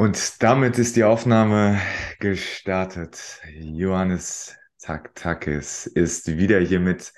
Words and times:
Und 0.00 0.42
damit 0.42 0.78
ist 0.78 0.96
die 0.96 1.04
Aufnahme 1.04 1.78
gestartet. 2.20 3.42
Johannes 3.52 4.56
Taktakis 4.80 5.84
ist 5.86 6.38
wieder 6.38 6.58
hier 6.58 6.80
mit 6.80 7.12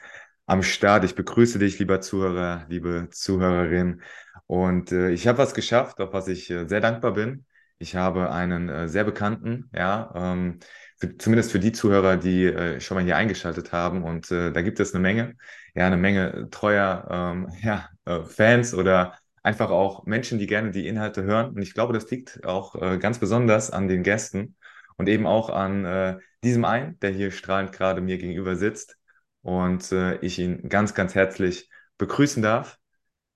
am 0.46 0.64
Start. 0.64 1.04
Ich 1.04 1.14
begrüße 1.14 1.60
dich, 1.60 1.78
lieber 1.78 2.00
Zuhörer, 2.00 2.66
liebe 2.68 3.06
Zuhörerin. 3.12 4.02
Und 4.48 4.90
äh, 4.90 5.10
ich 5.10 5.28
habe 5.28 5.38
was 5.38 5.54
geschafft, 5.54 6.00
auf 6.00 6.12
was 6.12 6.26
ich 6.26 6.50
äh, 6.50 6.66
sehr 6.66 6.80
dankbar 6.80 7.12
bin. 7.12 7.46
Ich 7.78 7.94
habe 7.94 8.32
einen 8.32 8.68
äh, 8.68 8.88
sehr 8.88 9.04
bekannten, 9.04 9.70
ja, 9.72 10.12
ähm, 10.16 10.58
für, 10.98 11.16
zumindest 11.18 11.52
für 11.52 11.60
die 11.60 11.70
Zuhörer, 11.70 12.16
die 12.16 12.46
äh, 12.46 12.80
schon 12.80 12.96
mal 12.96 13.04
hier 13.04 13.16
eingeschaltet 13.16 13.70
haben. 13.70 14.02
Und 14.02 14.32
äh, 14.32 14.50
da 14.50 14.60
gibt 14.60 14.80
es 14.80 14.92
eine 14.92 15.02
Menge, 15.02 15.36
ja, 15.76 15.86
eine 15.86 15.96
Menge 15.96 16.48
treuer 16.50 17.06
ähm, 17.08 17.48
ja, 17.62 17.90
äh, 18.06 18.24
Fans 18.24 18.74
oder 18.74 19.16
einfach 19.42 19.70
auch 19.70 20.04
Menschen, 20.06 20.38
die 20.38 20.46
gerne 20.46 20.70
die 20.70 20.86
Inhalte 20.86 21.22
hören. 21.22 21.54
Und 21.54 21.62
ich 21.62 21.74
glaube, 21.74 21.92
das 21.92 22.10
liegt 22.10 22.44
auch 22.44 22.74
äh, 22.80 22.98
ganz 22.98 23.18
besonders 23.18 23.70
an 23.70 23.88
den 23.88 24.02
Gästen 24.02 24.56
und 24.96 25.08
eben 25.08 25.26
auch 25.26 25.50
an 25.50 25.84
äh, 25.84 26.18
diesem 26.44 26.64
einen, 26.64 26.98
der 27.00 27.10
hier 27.10 27.30
strahlend 27.30 27.72
gerade 27.72 28.00
mir 28.00 28.18
gegenüber 28.18 28.56
sitzt. 28.56 28.98
Und 29.42 29.90
äh, 29.92 30.16
ich 30.18 30.38
ihn 30.38 30.68
ganz, 30.68 30.94
ganz 30.94 31.14
herzlich 31.14 31.68
begrüßen 31.98 32.42
darf. 32.42 32.78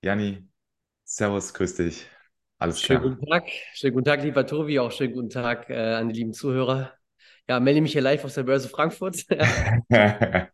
Janni, 0.01 0.47
Servus, 1.03 1.53
grüß 1.53 1.75
dich. 1.75 2.07
Alles 2.59 2.81
schönen 2.81 3.01
klar. 3.01 3.13
guten 3.15 3.25
Tag, 3.27 3.43
schönen 3.73 3.93
guten 3.93 4.05
Tag, 4.05 4.23
lieber 4.23 4.45
Tobi, 4.45 4.79
auch 4.79 4.91
schönen 4.91 5.13
guten 5.13 5.29
Tag 5.29 5.69
äh, 5.69 5.93
an 5.93 6.09
die 6.09 6.15
lieben 6.15 6.33
Zuhörer. 6.33 6.93
Ja, 7.47 7.59
melde 7.59 7.81
mich 7.81 7.91
hier 7.91 8.01
live 8.01 8.25
aus 8.25 8.33
der 8.33 8.43
Börse 8.43 8.67
Frankfurt. 8.67 9.25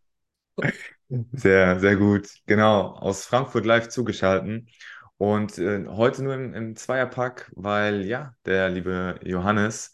sehr, 1.32 1.80
sehr 1.80 1.96
gut. 1.96 2.27
Genau, 2.46 2.88
aus 2.90 3.26
Frankfurt 3.26 3.66
live 3.66 3.90
zugeschaltet. 3.90 4.70
Und 5.17 5.58
äh, 5.58 5.85
heute 5.88 6.23
nur 6.23 6.34
im, 6.35 6.53
im, 6.53 6.76
Zweierpack, 6.76 7.52
weil 7.55 8.05
ja, 8.05 8.35
der 8.45 8.70
liebe 8.70 9.20
Johannes, 9.23 9.94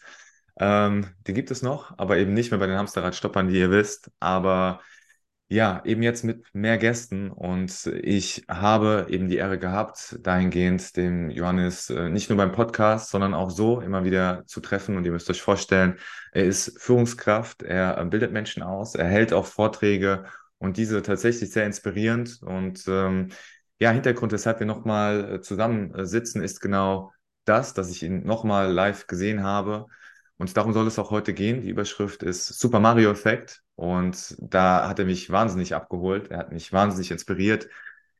ähm, 0.59 1.07
den 1.27 1.35
gibt 1.35 1.52
es 1.52 1.61
noch, 1.61 1.97
aber 1.97 2.17
eben 2.17 2.33
nicht 2.33 2.52
mehr 2.52 2.59
bei 2.59 2.67
den 2.67 2.77
Hamsterradstoppern, 2.77 3.49
wie 3.49 3.59
ihr 3.59 3.71
wisst. 3.71 4.11
Aber 4.19 4.81
ja, 5.52 5.81
eben 5.83 6.03
jetzt 6.03 6.23
mit 6.23 6.45
mehr 6.53 6.77
Gästen 6.77 7.31
und 7.31 7.88
ich 8.03 8.45
habe 8.47 9.07
eben 9.09 9.27
die 9.29 9.38
Ehre 9.38 9.57
gehabt, 9.57 10.19
dahingehend 10.21 10.95
den 10.95 11.31
Johannes 11.31 11.89
äh, 11.89 12.09
nicht 12.09 12.29
nur 12.29 12.38
beim 12.38 12.51
Podcast, 12.51 13.09
sondern 13.09 13.33
auch 13.33 13.49
so 13.49 13.81
immer 13.81 14.03
wieder 14.03 14.44
zu 14.45 14.61
treffen. 14.61 14.95
Und 14.95 15.05
ihr 15.05 15.11
müsst 15.11 15.29
euch 15.29 15.41
vorstellen, 15.41 15.97
er 16.33 16.45
ist 16.45 16.79
Führungskraft, 16.79 17.63
er 17.63 18.05
bildet 18.05 18.31
Menschen 18.31 18.61
aus, 18.61 18.94
er 18.94 19.07
hält 19.07 19.33
auch 19.33 19.47
Vorträge 19.47 20.25
und 20.59 20.77
diese 20.77 21.01
tatsächlich 21.01 21.51
sehr 21.51 21.66
inspirierend. 21.66 22.44
Und 22.44 22.83
ähm, 22.88 23.29
ja, 23.80 23.91
Hintergrund, 23.91 24.31
weshalb 24.31 24.59
wir 24.59 24.67
nochmal 24.67 25.35
äh, 25.35 25.41
zusammensitzen, 25.41 26.44
ist 26.44 26.59
genau 26.59 27.13
das, 27.45 27.73
dass 27.73 27.89
ich 27.89 28.03
ihn 28.03 28.25
nochmal 28.25 28.72
live 28.72 29.08
gesehen 29.08 29.44
habe. 29.44 29.88
Und 30.38 30.55
darum 30.55 30.73
soll 30.73 30.88
es 30.88 30.99
auch 30.99 31.11
heute 31.11 31.33
gehen. 31.33 31.61
Die 31.61 31.69
Überschrift 31.69 32.23
ist 32.23 32.47
Super 32.59 32.80
Mario 32.80 33.11
Effekt. 33.11 33.61
Und 33.75 34.35
da 34.39 34.88
hat 34.88 35.00
er 35.00 35.05
mich 35.05 35.30
wahnsinnig 35.30 35.75
abgeholt. 35.75 36.30
Er 36.31 36.39
hat 36.39 36.52
mich 36.52 36.72
wahnsinnig 36.73 37.11
inspiriert. 37.11 37.69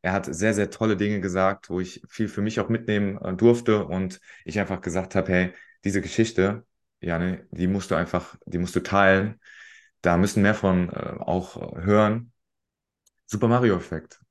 Er 0.02 0.14
hat 0.14 0.34
sehr, 0.34 0.54
sehr 0.54 0.70
tolle 0.70 0.96
Dinge 0.98 1.20
gesagt, 1.22 1.70
wo 1.70 1.80
ich 1.82 2.02
viel 2.08 2.30
für 2.30 2.42
mich 2.42 2.60
auch 2.60 2.70
mitnehmen 2.70 3.18
äh, 3.18 3.34
durfte. 3.36 3.86
Und 3.86 4.20
ich 4.46 4.60
einfach 4.60 4.82
gesagt 4.82 5.16
habe, 5.16 5.32
hey, 5.32 5.54
diese 5.84 6.02
Geschichte, 6.02 6.66
Janne, 7.02 7.48
die 7.52 7.68
musst 7.68 7.92
du 7.92 7.96
einfach, 7.96 8.36
die 8.46 8.58
musst 8.58 8.76
du 8.76 8.82
teilen. 8.82 9.40
Da 10.02 10.18
müssen 10.18 10.42
mehr 10.42 10.56
von 10.56 10.90
äh, 10.90 11.16
auch 11.20 11.76
hören. 11.78 12.32
Super 13.26 13.48
Mario 13.48 13.76
Effekt. 13.76 14.22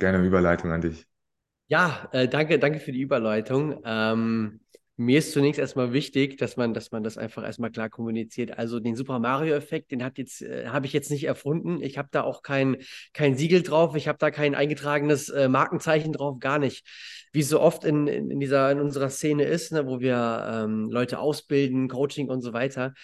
Gerne 0.00 0.24
Überleitung 0.24 0.72
an 0.72 0.80
dich. 0.80 1.06
Ja, 1.68 2.08
äh, 2.12 2.26
danke, 2.26 2.58
danke 2.58 2.80
für 2.80 2.90
die 2.90 3.00
Überleitung. 3.00 3.80
Ähm, 3.84 4.60
mir 4.96 5.18
ist 5.18 5.32
zunächst 5.32 5.60
erstmal 5.60 5.92
wichtig, 5.92 6.36
dass 6.38 6.56
man, 6.56 6.74
dass 6.74 6.90
man 6.90 7.02
das 7.02 7.16
einfach 7.16 7.44
erstmal 7.44 7.70
klar 7.70 7.90
kommuniziert. 7.90 8.58
Also 8.58 8.80
den 8.80 8.96
Super 8.96 9.18
Mario-Effekt, 9.18 9.92
den 9.92 10.02
hat 10.02 10.18
jetzt, 10.18 10.42
äh, 10.42 10.68
habe 10.68 10.86
ich 10.86 10.92
jetzt 10.92 11.10
nicht 11.10 11.24
erfunden. 11.24 11.82
Ich 11.82 11.96
habe 11.98 12.08
da 12.10 12.22
auch 12.22 12.42
kein, 12.42 12.78
kein 13.12 13.36
Siegel 13.36 13.62
drauf, 13.62 13.94
ich 13.94 14.08
habe 14.08 14.18
da 14.18 14.30
kein 14.30 14.54
eingetragenes 14.54 15.28
äh, 15.28 15.48
Markenzeichen 15.48 16.12
drauf, 16.12 16.38
gar 16.40 16.58
nicht. 16.58 16.86
Wie 17.32 17.40
es 17.40 17.48
so 17.48 17.60
oft 17.60 17.84
in, 17.84 18.06
in, 18.08 18.40
dieser, 18.40 18.70
in 18.72 18.80
unserer 18.80 19.10
Szene 19.10 19.44
ist, 19.44 19.70
ne, 19.70 19.86
wo 19.86 20.00
wir 20.00 20.48
ähm, 20.50 20.90
Leute 20.90 21.18
ausbilden, 21.18 21.88
Coaching 21.88 22.28
und 22.28 22.40
so 22.40 22.52
weiter 22.52 22.94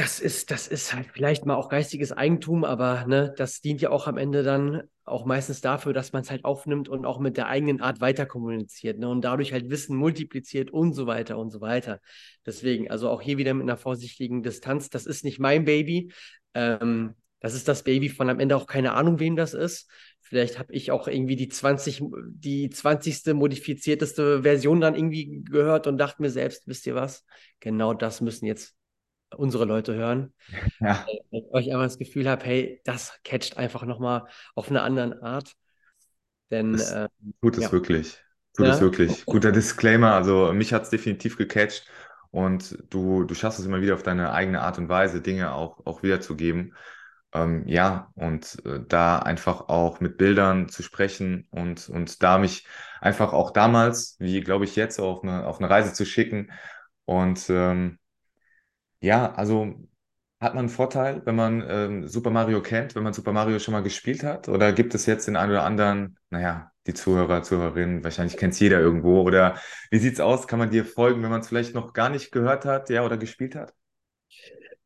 das 0.00 0.18
ist, 0.18 0.50
das 0.50 0.66
ist 0.66 0.94
halt 0.94 1.08
vielleicht 1.12 1.44
mal 1.44 1.56
auch 1.56 1.68
geistiges 1.68 2.10
Eigentum, 2.10 2.64
aber 2.64 3.04
ne, 3.06 3.34
das 3.36 3.60
dient 3.60 3.82
ja 3.82 3.90
auch 3.90 4.06
am 4.06 4.16
Ende 4.16 4.42
dann 4.42 4.84
auch 5.04 5.26
meistens 5.26 5.60
dafür, 5.60 5.92
dass 5.92 6.14
man 6.14 6.22
es 6.22 6.30
halt 6.30 6.46
aufnimmt 6.46 6.88
und 6.88 7.04
auch 7.04 7.18
mit 7.18 7.36
der 7.36 7.48
eigenen 7.48 7.82
Art 7.82 8.00
weiter 8.00 8.24
kommuniziert 8.24 8.98
ne, 8.98 9.10
und 9.10 9.20
dadurch 9.20 9.52
halt 9.52 9.68
Wissen 9.68 9.94
multipliziert 9.96 10.70
und 10.70 10.94
so 10.94 11.06
weiter 11.06 11.36
und 11.36 11.50
so 11.50 11.60
weiter. 11.60 12.00
Deswegen, 12.46 12.90
also 12.90 13.10
auch 13.10 13.20
hier 13.20 13.36
wieder 13.36 13.52
mit 13.52 13.64
einer 13.64 13.76
vorsichtigen 13.76 14.42
Distanz, 14.42 14.88
das 14.88 15.04
ist 15.04 15.22
nicht 15.22 15.38
mein 15.38 15.66
Baby. 15.66 16.10
Ähm, 16.54 17.14
das 17.40 17.52
ist 17.52 17.68
das 17.68 17.82
Baby 17.82 18.08
von 18.08 18.30
am 18.30 18.40
Ende 18.40 18.56
auch 18.56 18.66
keine 18.66 18.94
Ahnung, 18.94 19.20
wem 19.20 19.36
das 19.36 19.52
ist. 19.52 19.90
Vielleicht 20.22 20.58
habe 20.58 20.72
ich 20.72 20.92
auch 20.92 21.08
irgendwie 21.08 21.36
die 21.36 21.50
20, 21.50 22.02
die 22.30 22.70
20. 22.70 23.34
modifizierteste 23.34 24.44
Version 24.44 24.80
dann 24.80 24.94
irgendwie 24.94 25.42
gehört 25.44 25.86
und 25.86 25.98
dachte 25.98 26.22
mir 26.22 26.30
selbst, 26.30 26.66
wisst 26.66 26.86
ihr 26.86 26.94
was? 26.94 27.26
Genau 27.58 27.92
das 27.92 28.22
müssen 28.22 28.46
jetzt 28.46 28.79
unsere 29.36 29.64
Leute 29.64 29.94
hören. 29.94 30.32
Ja. 30.80 31.06
Wenn 31.30 31.44
ich 31.44 31.52
euch 31.52 31.70
einfach 31.70 31.84
das 31.84 31.98
Gefühl 31.98 32.28
habe, 32.28 32.44
hey, 32.44 32.80
das 32.84 33.18
catcht 33.22 33.58
einfach 33.58 33.84
nochmal 33.84 34.26
auf 34.54 34.70
eine 34.70 34.82
andere 34.82 35.22
Art. 35.22 35.54
Denn 36.50 36.72
das 36.72 36.90
äh, 36.92 37.08
tut 37.42 37.58
es 37.58 37.64
ja. 37.64 37.72
wirklich. 37.72 38.18
Tut 38.56 38.66
ja? 38.66 38.74
es 38.74 38.80
wirklich. 38.80 39.24
Guter 39.26 39.52
Disclaimer. 39.52 40.14
Also 40.14 40.52
mich 40.52 40.72
hat 40.72 40.84
es 40.84 40.90
definitiv 40.90 41.36
gecatcht 41.36 41.86
und 42.30 42.82
du, 42.90 43.24
du 43.24 43.34
schaffst 43.34 43.60
es 43.60 43.66
immer 43.66 43.80
wieder 43.80 43.94
auf 43.94 44.02
deine 44.02 44.32
eigene 44.32 44.62
Art 44.62 44.78
und 44.78 44.88
Weise, 44.88 45.20
Dinge 45.20 45.52
auch, 45.52 45.84
auch 45.86 46.02
wiederzugeben. 46.02 46.74
Ähm, 47.32 47.66
ja, 47.68 48.10
und 48.14 48.56
äh, 48.64 48.80
da 48.88 49.20
einfach 49.20 49.68
auch 49.68 50.00
mit 50.00 50.16
Bildern 50.16 50.68
zu 50.68 50.82
sprechen 50.82 51.46
und, 51.50 51.88
und 51.88 52.22
da 52.24 52.38
mich 52.38 52.66
einfach 53.00 53.32
auch 53.32 53.52
damals, 53.52 54.16
wie 54.18 54.40
glaube 54.40 54.64
ich 54.64 54.74
jetzt, 54.74 54.98
auf 54.98 55.22
eine, 55.22 55.46
auf 55.46 55.58
eine 55.60 55.70
Reise 55.70 55.92
zu 55.92 56.04
schicken 56.04 56.50
und 57.04 57.48
ähm, 57.48 57.99
ja, 59.00 59.32
also 59.34 59.74
hat 60.40 60.54
man 60.54 60.60
einen 60.60 60.68
Vorteil, 60.70 61.20
wenn 61.26 61.36
man 61.36 61.62
ähm, 61.68 62.08
Super 62.08 62.30
Mario 62.30 62.62
kennt, 62.62 62.94
wenn 62.94 63.02
man 63.02 63.12
Super 63.12 63.32
Mario 63.32 63.58
schon 63.58 63.72
mal 63.72 63.82
gespielt 63.82 64.22
hat? 64.24 64.48
Oder 64.48 64.72
gibt 64.72 64.94
es 64.94 65.04
jetzt 65.04 65.26
den 65.26 65.36
einen 65.36 65.52
oder 65.52 65.64
anderen, 65.64 66.18
naja, 66.30 66.70
die 66.86 66.94
Zuhörer, 66.94 67.42
Zuhörerinnen, 67.42 68.02
wahrscheinlich 68.02 68.38
kennt 68.38 68.54
es 68.54 68.60
jeder 68.60 68.80
irgendwo. 68.80 69.20
Oder 69.20 69.56
wie 69.90 69.98
sieht 69.98 70.14
es 70.14 70.20
aus? 70.20 70.48
Kann 70.48 70.58
man 70.58 70.70
dir 70.70 70.86
folgen, 70.86 71.22
wenn 71.22 71.30
man 71.30 71.40
es 71.40 71.48
vielleicht 71.48 71.74
noch 71.74 71.92
gar 71.92 72.08
nicht 72.08 72.32
gehört 72.32 72.64
hat, 72.64 72.88
ja, 72.88 73.04
oder 73.04 73.18
gespielt 73.18 73.54
hat? 73.54 73.74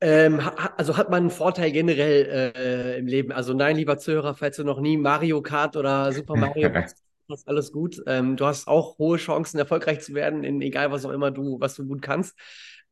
Ähm, 0.01 0.41
also 0.77 0.97
hat 0.97 1.11
man 1.11 1.23
einen 1.23 1.31
Vorteil 1.31 1.71
generell 1.71 2.53
äh, 2.57 2.99
im 2.99 3.07
Leben. 3.07 3.31
Also 3.31 3.55
nein, 3.55 3.77
lieber 3.77 3.97
Zuhörer, 3.97 4.35
falls 4.35 4.57
du 4.57 4.65
noch 4.65 4.81
nie 4.81 4.97
Mario 4.97 5.41
Kart 5.41 5.77
oder 5.77 6.13
Super 6.13 6.37
Mario 6.37 6.69
hast, 6.75 7.05
ist 7.29 7.49
alles 7.49 7.71
gut. 7.71 8.03
Ähm, 8.07 8.37
du 8.37 8.45
hast 8.45 8.67
auch 8.67 8.99
hohe 8.99 9.19
Chancen, 9.19 9.59
erfolgreich 9.59 10.01
zu 10.01 10.15
werden, 10.15 10.43
in 10.43 10.61
egal 10.61 10.91
was 10.91 11.07
auch 11.07 11.11
immer 11.11 11.31
du, 11.31 11.61
was 11.61 11.75
du 11.77 11.87
gut 11.87 12.03
kannst. 12.03 12.37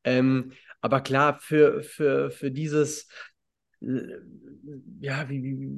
Ähm, 0.05 0.53
aber 0.83 1.01
klar, 1.01 1.39
für, 1.41 1.83
für, 1.83 2.31
für 2.31 2.51
dieses, 2.51 3.09
äh, 3.81 3.87
ja, 5.01 5.29
wie, 5.31 5.43
wie, 5.43 5.71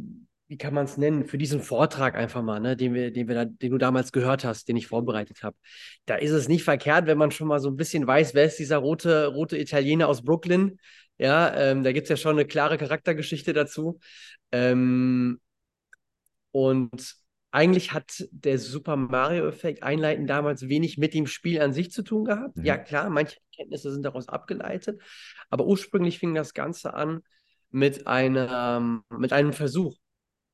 wie 0.49 0.59
kann 0.59 0.75
man 0.75 0.87
es 0.87 0.97
nennen, 0.97 1.25
für 1.25 1.39
diesen 1.39 1.61
Vortrag 1.63 2.17
einfach 2.17 2.43
mal, 2.43 2.59
ne, 2.61 2.77
den, 2.77 2.95
wir, 2.95 3.13
den, 3.13 3.29
wir 3.29 3.35
da, 3.35 3.45
den 3.45 3.71
du 3.71 3.79
damals 3.79 4.13
gehört 4.13 4.45
hast, 4.45 4.69
den 4.69 4.77
ich 4.77 4.87
vorbereitet 4.89 5.43
habe. 5.43 5.57
Da 6.07 6.17
ist 6.17 6.33
es 6.33 6.49
nicht 6.49 6.65
verkehrt, 6.65 7.07
wenn 7.07 7.19
man 7.19 7.31
schon 7.31 7.49
mal 7.49 7.61
so 7.61 7.69
ein 7.71 7.77
bisschen 7.77 8.07
weiß, 8.07 8.35
wer 8.35 8.45
ist 8.45 8.59
dieser 8.59 8.79
rote, 8.79 9.27
rote 9.27 9.59
Italiener 9.59 10.09
aus 10.09 10.23
Brooklyn. 10.23 10.79
Ja, 11.19 11.55
ähm, 11.55 11.85
da 11.85 11.93
gibt 11.93 12.05
es 12.07 12.11
ja 12.11 12.17
schon 12.17 12.33
eine 12.33 12.47
klare 12.47 12.79
Charaktergeschichte 12.79 13.53
dazu. 13.53 14.01
Ähm, 14.53 15.41
und 16.53 17.24
eigentlich 17.55 17.93
hat 17.93 18.27
der 18.33 18.59
Super 18.59 18.97
Mario-Effekt 18.97 19.85
einleitend 19.85 20.29
damals 20.29 20.69
wenig 20.69 20.99
mit 20.99 21.15
dem 21.15 21.29
Spiel 21.29 21.61
an 21.63 21.73
sich 21.73 21.93
zu 21.93 22.03
tun 22.03 22.25
gehabt. 22.25 22.57
Mhm. 22.57 22.65
Ja, 22.65 22.77
klar, 22.77 23.09
manche 23.11 23.39
Kenntnisse 23.55 23.93
sind 23.93 24.03
daraus 24.03 24.29
abgeleitet, 24.29 25.01
aber 25.51 25.65
ursprünglich 25.65 26.19
fing 26.19 26.35
das 26.35 26.53
Ganze 26.53 26.95
an 26.95 27.23
mit, 27.71 28.09
einem, 28.09 29.03
mit 29.09 29.33
einem 29.33 29.53
Versuch 29.53 29.97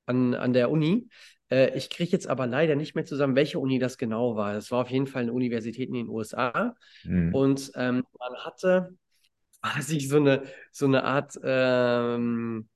an, 0.05 0.35
an 0.35 0.52
der 0.52 0.70
Uni. 0.70 1.08
Äh, 1.50 1.75
ich 1.75 1.88
kriege 1.88 2.12
jetzt 2.12 2.26
aber 2.26 2.47
leider 2.47 2.76
nicht 2.76 2.94
mehr 2.94 3.06
zusammen, 3.06 3.35
welche 3.35 3.58
Uni 3.58 3.79
das 3.79 3.96
genau 3.96 4.37
war. 4.37 4.53
Das 4.53 4.70
war 4.70 4.82
auf 4.82 4.91
jeden 4.91 5.06
Fall 5.06 5.23
eine 5.23 5.32
Universität 5.32 5.88
in 5.88 5.94
den 5.94 6.08
USA. 6.08 6.75
Mhm. 7.05 7.35
Und 7.35 7.73
ähm, 7.76 8.05
man 8.19 8.44
hatte 8.44 8.94
quasi 9.62 10.00
so 10.00 10.19
eine, 10.19 10.43
so 10.70 10.85
eine 10.85 11.05
Art. 11.05 11.32
Ähm, 11.43 12.69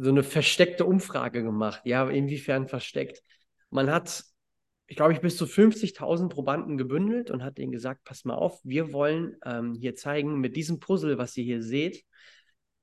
so 0.00 0.10
eine 0.10 0.22
versteckte 0.22 0.84
Umfrage 0.84 1.42
gemacht. 1.42 1.80
Ja, 1.84 2.08
inwiefern 2.08 2.68
versteckt? 2.68 3.20
Man 3.70 3.90
hat, 3.90 4.24
ich 4.86 4.96
glaube, 4.96 5.12
ich 5.12 5.20
bis 5.20 5.36
zu 5.36 5.44
50.000 5.44 6.28
Probanden 6.28 6.78
gebündelt 6.78 7.30
und 7.30 7.42
hat 7.42 7.58
denen 7.58 7.72
gesagt, 7.72 8.04
pass 8.04 8.24
mal 8.24 8.34
auf, 8.34 8.60
wir 8.64 8.92
wollen 8.92 9.36
ähm, 9.44 9.74
hier 9.74 9.94
zeigen, 9.94 10.40
mit 10.40 10.56
diesem 10.56 10.80
Puzzle, 10.80 11.18
was 11.18 11.36
ihr 11.36 11.44
hier 11.44 11.62
seht, 11.62 12.04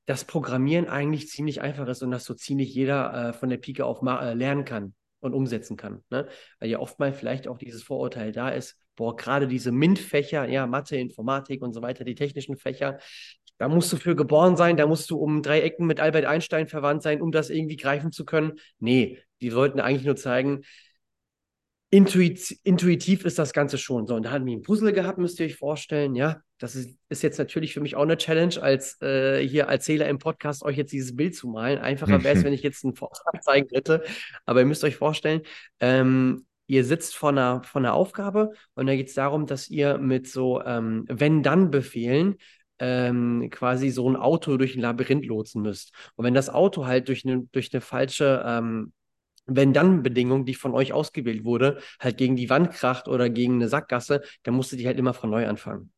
dass 0.06 0.26
Programmieren 0.26 0.88
eigentlich 0.88 1.30
ziemlich 1.30 1.62
einfach 1.62 1.88
ist 1.88 2.04
und 2.04 2.12
dass 2.12 2.26
so 2.26 2.36
ziemlich 2.36 2.74
jeder 2.74 3.30
äh, 3.30 3.34
von 3.34 3.50
der 3.50 3.58
Pike 3.58 3.86
auf 3.86 4.02
äh, 4.02 4.34
lernen 4.34 4.66
kann 4.66 4.94
und 5.20 5.34
umsetzen 5.34 5.78
kann. 5.78 6.04
Ne? 6.10 6.28
Weil 6.60 6.70
ja 6.70 6.80
oftmals 6.80 7.18
vielleicht 7.18 7.48
auch 7.48 7.58
dieses 7.58 7.84
Vorurteil 7.84 8.32
da 8.32 8.50
ist, 8.50 8.78
boah, 8.96 9.16
gerade 9.16 9.48
diese 9.48 9.72
MINT-Fächer, 9.72 10.48
ja, 10.48 10.68
Mathe, 10.68 10.98
Informatik 10.98 11.62
und 11.62 11.74
so 11.74 11.82
weiter, 11.82 12.04
die 12.04 12.16
technischen 12.16 12.56
Fächer, 12.56 13.00
da 13.58 13.68
musst 13.70 13.92
du 13.94 13.98
für 13.98 14.16
geboren 14.16 14.58
sein, 14.58 14.78
da 14.78 14.86
musst 14.86 15.10
du 15.10 15.18
um 15.18 15.42
drei 15.42 15.62
Ecken 15.62 15.86
mit 15.86 16.00
Albert 16.00 16.26
Einstein 16.26 16.68
verwandt 16.68 17.04
sein, 17.04 17.22
um 17.22 17.32
das 17.32 17.50
irgendwie 17.50 17.78
greifen 17.78 18.12
zu 18.12 18.26
können. 18.26 18.54
Nee, 18.80 19.20
die 19.42 19.54
wollten 19.54 19.80
eigentlich 19.80 20.06
nur 20.06 20.16
zeigen, 20.16 20.64
intuit, 21.90 22.60
intuitiv 22.64 23.24
ist 23.24 23.40
das 23.40 23.54
Ganze 23.54 23.78
schon. 23.78 24.08
So, 24.08 24.16
und 24.16 24.24
da 24.24 24.32
hatten 24.32 24.46
wir 24.46 24.54
ein 24.54 24.62
Puzzle 24.62 24.92
gehabt, 24.92 25.18
müsst 25.18 25.40
ihr 25.40 25.46
euch 25.46 25.56
vorstellen. 25.56 26.16
Ja, 26.16 26.42
das 26.58 26.76
ist, 26.76 26.98
ist 27.10 27.24
jetzt 27.24 27.38
natürlich 27.38 27.74
für 27.74 27.80
mich 27.80 27.96
auch 27.96 28.04
eine 28.04 28.18
Challenge, 28.18 28.62
als 28.62 29.02
äh, 29.02 29.46
hier 29.48 29.64
Erzähler 29.66 30.10
im 30.10 30.20
Podcast 30.20 30.64
euch 30.64 30.78
jetzt 30.78 30.92
dieses 30.92 31.16
Bild 31.16 31.36
zu 31.36 31.48
malen. 31.48 31.80
Einfacher 31.80 32.24
wäre 32.24 32.38
es, 32.38 32.44
wenn 32.44 32.54
ich 32.54 32.64
jetzt 32.64 32.84
einen 32.84 32.96
Vortrag 32.96 33.42
zeigen 33.44 33.70
hätte. 33.72 34.04
Aber 34.46 34.60
ihr 34.60 34.66
müsst 34.66 34.84
euch 34.84 34.98
vorstellen, 34.98 35.42
ähm, 35.80 36.46
ihr 36.68 36.84
sitzt 36.84 37.16
vor 37.16 37.30
einer, 37.30 37.64
vor 37.64 37.80
einer 37.80 37.94
Aufgabe 37.94 38.52
und 38.74 38.88
da 38.88 38.96
geht 38.96 39.08
es 39.08 39.14
darum, 39.14 39.46
dass 39.46 39.70
ihr 39.70 39.98
mit 39.98 40.28
so 40.28 40.62
ähm, 40.64 41.06
Wenn-Dann-Befehlen 41.08 42.36
ähm, 42.80 43.50
quasi 43.52 43.90
so 43.90 44.10
ein 44.10 44.16
Auto 44.16 44.58
durch 44.58 44.76
ein 44.76 44.82
Labyrinth 44.82 45.26
lotsen 45.26 45.62
müsst. 45.62 45.94
Und 46.16 46.26
wenn 46.26 46.34
das 46.34 46.50
Auto 46.50 46.86
halt 46.86 47.08
durch 47.08 47.26
eine, 47.26 47.44
durch 47.52 47.74
eine 47.74 47.82
falsche 47.82 48.44
ähm, 48.46 48.94
wenn-dann-Bedingung, 49.48 50.46
die 50.46 50.56
von 50.56 50.74
euch 50.74 50.94
ausgewählt 50.94 51.46
wurde, 51.46 51.80
halt 52.00 52.18
gegen 52.18 52.36
die 52.36 52.50
Wand 52.50 52.72
kracht 52.72 53.08
oder 53.08 53.30
gegen 53.30 53.56
eine 53.56 53.70
Sackgasse, 53.70 54.22
dann 54.44 54.56
musstet 54.56 54.80
ihr 54.80 54.88
halt 54.88 55.00
immer 55.00 55.14
von 55.14 55.30
neu 55.30 55.48
anfangen. 55.48 55.92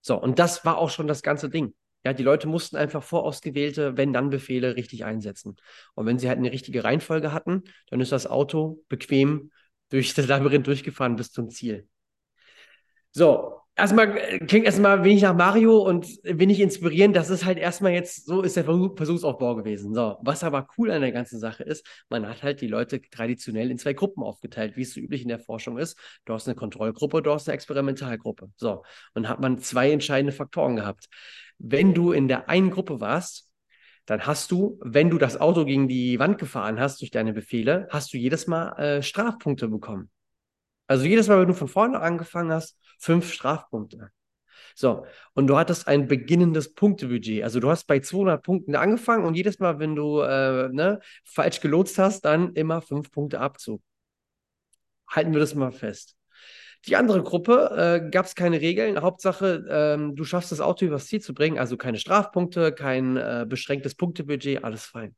So, 0.00 0.20
und 0.20 0.38
das 0.38 0.64
war 0.64 0.78
auch 0.78 0.90
schon 0.90 1.06
das 1.06 1.22
ganze 1.22 1.50
Ding. 1.50 1.74
Ja, 2.04 2.12
die 2.12 2.22
Leute 2.22 2.48
mussten 2.48 2.76
einfach 2.76 3.02
vorausgewählte 3.02 3.96
Wenn-Dann-Befehle 3.96 4.76
richtig 4.76 5.04
einsetzen. 5.04 5.56
Und 5.94 6.06
wenn 6.06 6.18
sie 6.18 6.28
halt 6.28 6.38
eine 6.38 6.52
richtige 6.52 6.84
Reihenfolge 6.84 7.32
hatten, 7.32 7.64
dann 7.90 8.00
ist 8.00 8.12
das 8.12 8.26
Auto 8.26 8.82
bequem 8.88 9.50
durch 9.90 10.14
das 10.14 10.26
Labyrinth 10.26 10.66
durchgefahren 10.66 11.16
bis 11.16 11.32
zum 11.32 11.50
Ziel. 11.50 11.88
So, 13.12 13.58
erstmal 13.78 14.16
äh, 14.18 14.38
klingt 14.40 14.66
erstmal 14.66 15.04
wenig 15.04 15.22
nach 15.22 15.34
Mario 15.34 15.78
und 15.78 16.06
wenig 16.24 16.60
inspirierend. 16.60 17.16
Das 17.16 17.30
ist 17.30 17.44
halt 17.44 17.58
erstmal 17.58 17.92
jetzt, 17.92 18.26
so 18.26 18.42
ist 18.42 18.56
der 18.56 18.64
Versuchsaufbau 18.64 19.54
gewesen. 19.56 19.94
So, 19.94 20.18
was 20.22 20.44
aber 20.44 20.68
cool 20.76 20.90
an 20.90 21.00
der 21.00 21.12
ganzen 21.12 21.38
Sache 21.38 21.62
ist, 21.62 21.86
man 22.08 22.28
hat 22.28 22.42
halt 22.42 22.60
die 22.60 22.66
Leute 22.66 23.00
traditionell 23.00 23.70
in 23.70 23.78
zwei 23.78 23.94
Gruppen 23.94 24.22
aufgeteilt, 24.22 24.76
wie 24.76 24.82
es 24.82 24.92
so 24.94 25.00
üblich 25.00 25.22
in 25.22 25.28
der 25.28 25.38
Forschung 25.38 25.78
ist. 25.78 25.98
Du 26.24 26.34
hast 26.34 26.46
eine 26.48 26.54
Kontrollgruppe, 26.56 27.22
du 27.22 27.32
hast 27.32 27.48
eine 27.48 27.54
Experimentalgruppe. 27.54 28.50
So, 28.56 28.82
und 29.14 29.28
hat 29.28 29.40
man 29.40 29.58
zwei 29.58 29.90
entscheidende 29.90 30.32
Faktoren 30.32 30.76
gehabt. 30.76 31.08
Wenn 31.58 31.94
du 31.94 32.12
in 32.12 32.28
der 32.28 32.48
einen 32.48 32.70
Gruppe 32.70 33.00
warst, 33.00 33.46
dann 34.06 34.26
hast 34.26 34.50
du, 34.52 34.78
wenn 34.82 35.10
du 35.10 35.18
das 35.18 35.38
Auto 35.38 35.64
gegen 35.66 35.86
die 35.86 36.18
Wand 36.18 36.38
gefahren 36.38 36.80
hast 36.80 37.00
durch 37.02 37.10
deine 37.10 37.34
Befehle, 37.34 37.88
hast 37.90 38.12
du 38.12 38.16
jedes 38.16 38.46
Mal 38.46 38.72
äh, 38.78 39.02
Strafpunkte 39.02 39.68
bekommen. 39.68 40.10
Also 40.88 41.04
jedes 41.04 41.28
Mal, 41.28 41.40
wenn 41.40 41.48
du 41.48 41.54
von 41.54 41.68
vorne 41.68 42.00
angefangen 42.00 42.50
hast, 42.52 42.78
fünf 42.98 43.32
Strafpunkte. 43.32 44.10
So, 44.74 45.06
und 45.34 45.46
du 45.48 45.56
hattest 45.56 45.88
ein 45.88 46.08
beginnendes 46.08 46.74
Punktebudget. 46.74 47.42
Also 47.42 47.60
du 47.60 47.70
hast 47.70 47.86
bei 47.86 48.00
200 48.00 48.42
Punkten 48.42 48.74
angefangen 48.76 49.24
und 49.24 49.34
jedes 49.34 49.58
Mal, 49.58 49.78
wenn 49.78 49.96
du 49.96 50.20
äh, 50.20 50.68
ne, 50.70 51.00
falsch 51.24 51.60
gelotst 51.60 51.98
hast, 51.98 52.24
dann 52.24 52.54
immer 52.54 52.80
fünf 52.82 53.10
Punkte 53.10 53.40
Abzug. 53.40 53.82
Halten 55.08 55.32
wir 55.32 55.40
das 55.40 55.54
mal 55.54 55.72
fest. 55.72 56.16
Die 56.86 56.96
andere 56.96 57.22
Gruppe 57.22 58.02
äh, 58.06 58.10
gab 58.10 58.26
es 58.26 58.34
keine 58.34 58.60
Regeln. 58.60 59.00
Hauptsache, 59.02 59.66
ähm, 59.68 60.14
du 60.14 60.24
schaffst 60.24 60.52
das 60.52 60.60
Auto 60.60 60.86
übers 60.86 61.06
Ziel 61.06 61.20
zu 61.20 61.34
bringen. 61.34 61.58
Also 61.58 61.76
keine 61.76 61.98
Strafpunkte, 61.98 62.72
kein 62.72 63.16
äh, 63.16 63.46
beschränktes 63.48 63.94
Punktebudget, 63.94 64.62
alles 64.64 64.84
fein. 64.84 65.16